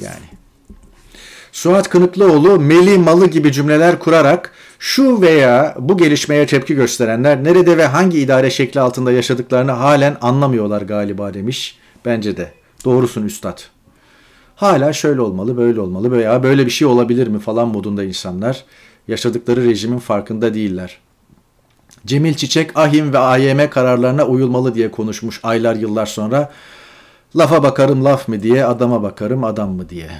yani. 0.00 0.26
Suat 1.52 1.88
Kınıklıoğlu 1.88 2.60
meli 2.60 2.98
malı 2.98 3.26
gibi 3.26 3.52
cümleler 3.52 3.98
kurarak 3.98 4.52
şu 4.78 5.20
veya 5.20 5.74
bu 5.78 5.96
gelişmeye 5.96 6.46
tepki 6.46 6.74
gösterenler 6.74 7.44
nerede 7.44 7.78
ve 7.78 7.86
hangi 7.86 8.20
idare 8.20 8.50
şekli 8.50 8.80
altında 8.80 9.12
yaşadıklarını 9.12 9.72
halen 9.72 10.16
anlamıyorlar 10.20 10.82
galiba 10.82 11.34
demiş. 11.34 11.78
Bence 12.04 12.36
de. 12.36 12.52
Doğrusun 12.84 13.22
üstad. 13.26 13.60
Hala 14.56 14.92
şöyle 14.92 15.20
olmalı, 15.20 15.56
böyle 15.56 15.80
olmalı 15.80 16.12
veya 16.12 16.42
böyle 16.42 16.66
bir 16.66 16.70
şey 16.70 16.88
olabilir 16.88 17.26
mi 17.26 17.38
falan 17.38 17.68
modunda 17.68 18.04
insanlar. 18.04 18.64
Yaşadıkları 19.08 19.64
rejimin 19.64 19.98
farkında 19.98 20.54
değiller. 20.54 20.98
Cemil 22.06 22.34
Çiçek 22.34 22.78
ahim 22.78 23.12
ve 23.12 23.18
AYM 23.18 23.70
kararlarına 23.70 24.24
uyulmalı 24.24 24.74
diye 24.74 24.90
konuşmuş 24.90 25.40
aylar 25.42 25.76
yıllar 25.76 26.06
sonra. 26.06 26.52
Lafa 27.36 27.62
bakarım 27.62 28.04
laf 28.04 28.28
mı 28.28 28.42
diye, 28.42 28.64
adama 28.64 29.02
bakarım 29.02 29.44
adam 29.44 29.70
mı 29.70 29.88
diye. 29.88 30.10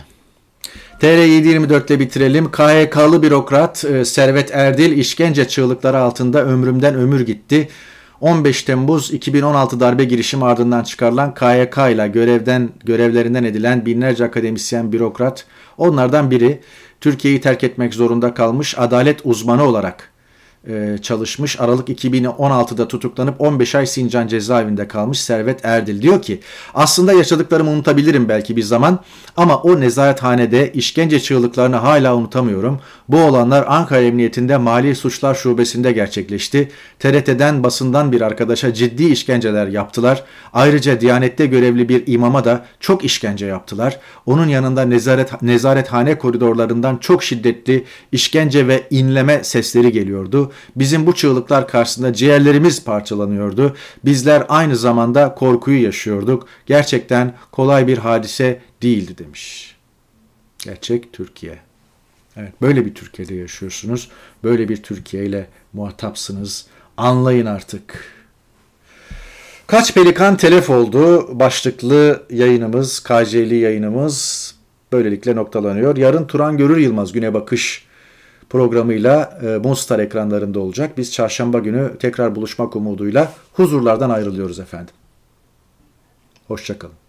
TR724'te 1.00 2.00
bitirelim. 2.00 2.50
KHK'lı 2.50 3.22
bürokrat 3.22 3.84
e, 3.84 4.04
Servet 4.04 4.54
Erdil 4.54 4.98
işkence 4.98 5.48
çığlıkları 5.48 5.98
altında 5.98 6.44
ömrümden 6.44 6.94
ömür 6.94 7.20
gitti. 7.20 7.68
15 8.20 8.62
Temmuz 8.62 9.10
2016 9.12 9.80
darbe 9.80 10.04
girişimi 10.04 10.44
ardından 10.44 10.84
çıkarılan 10.84 11.34
KYK 11.34 11.76
ile 11.76 12.08
görevden 12.08 12.70
görevlerinden 12.84 13.44
edilen 13.44 13.86
binlerce 13.86 14.24
akademisyen 14.24 14.92
bürokrat 14.92 15.46
onlardan 15.78 16.30
biri 16.30 16.60
Türkiye'yi 17.00 17.40
terk 17.40 17.64
etmek 17.64 17.94
zorunda 17.94 18.34
kalmış 18.34 18.78
adalet 18.78 19.20
uzmanı 19.24 19.64
olarak 19.64 20.15
e, 20.68 20.98
çalışmış. 21.02 21.60
Aralık 21.60 21.88
2016'da 21.88 22.88
tutuklanıp 22.88 23.40
15 23.40 23.74
ay 23.74 23.86
Sincan 23.86 24.26
cezaevinde 24.26 24.88
kalmış 24.88 25.20
Servet 25.20 25.64
Erdil 25.64 26.02
diyor 26.02 26.22
ki 26.22 26.40
aslında 26.74 27.12
yaşadıklarımı 27.12 27.70
unutabilirim 27.70 28.28
belki 28.28 28.56
bir 28.56 28.62
zaman 28.62 29.00
ama 29.36 29.56
o 29.56 29.80
nezarethanede 29.80 30.72
işkence 30.72 31.20
çığlıklarını 31.20 31.76
hala 31.76 32.16
unutamıyorum. 32.16 32.80
Bu 33.08 33.18
olanlar 33.18 33.64
Ankara 33.68 34.00
Emniyetinde 34.00 34.56
Mali 34.56 34.94
Suçlar 34.94 35.34
Şubesi'nde 35.34 35.92
gerçekleşti. 35.92 36.70
TRT'den 36.98 37.62
basından 37.62 38.12
bir 38.12 38.20
arkadaşa 38.20 38.74
ciddi 38.74 39.04
işkenceler 39.04 39.66
yaptılar. 39.66 40.24
Ayrıca 40.52 41.00
Diyanet'te 41.00 41.46
görevli 41.46 41.88
bir 41.88 42.02
imama 42.06 42.44
da 42.44 42.66
çok 42.80 43.04
işkence 43.04 43.46
yaptılar. 43.46 44.00
Onun 44.26 44.48
yanında 44.48 44.82
nezaret, 44.82 45.42
nezarethane 45.42 46.18
koridorlarından 46.18 46.96
çok 46.96 47.22
şiddetli 47.22 47.84
işkence 48.12 48.68
ve 48.68 48.86
inleme 48.90 49.44
sesleri 49.44 49.92
geliyordu. 49.92 50.52
Bizim 50.76 51.06
bu 51.06 51.14
çığlıklar 51.14 51.68
karşısında 51.68 52.12
ciğerlerimiz 52.12 52.84
parçalanıyordu. 52.84 53.76
Bizler 54.04 54.46
aynı 54.48 54.76
zamanda 54.76 55.34
korkuyu 55.34 55.82
yaşıyorduk. 55.82 56.48
Gerçekten 56.66 57.34
kolay 57.52 57.86
bir 57.86 57.98
hadise 57.98 58.60
değildi 58.82 59.18
demiş. 59.18 59.76
Gerçek 60.58 61.12
Türkiye. 61.12 61.58
Evet 62.36 62.52
böyle 62.62 62.86
bir 62.86 62.94
Türkiye'de 62.94 63.34
yaşıyorsunuz. 63.34 64.10
Böyle 64.44 64.68
bir 64.68 64.82
Türkiye 64.82 65.24
ile 65.24 65.46
muhatapsınız. 65.72 66.66
Anlayın 66.96 67.46
artık. 67.46 68.16
Kaç 69.66 69.94
pelikan 69.94 70.36
telef 70.36 70.70
oldu 70.70 71.28
başlıklı 71.40 72.22
yayınımız, 72.30 73.00
KC'li 73.00 73.56
yayınımız 73.56 74.54
böylelikle 74.92 75.36
noktalanıyor. 75.36 75.96
Yarın 75.96 76.26
Turan 76.26 76.56
Görür 76.56 76.76
Yılmaz 76.76 77.12
Güne 77.12 77.34
Bakış 77.34 77.85
programıyla 78.50 79.38
e, 79.42 79.58
Monstar 79.58 79.98
ekranlarında 79.98 80.60
olacak. 80.60 80.98
Biz 80.98 81.12
çarşamba 81.12 81.58
günü 81.58 81.92
tekrar 81.98 82.34
buluşmak 82.34 82.76
umuduyla 82.76 83.32
huzurlardan 83.52 84.10
ayrılıyoruz 84.10 84.58
efendim. 84.58 84.94
Hoşçakalın. 86.48 87.05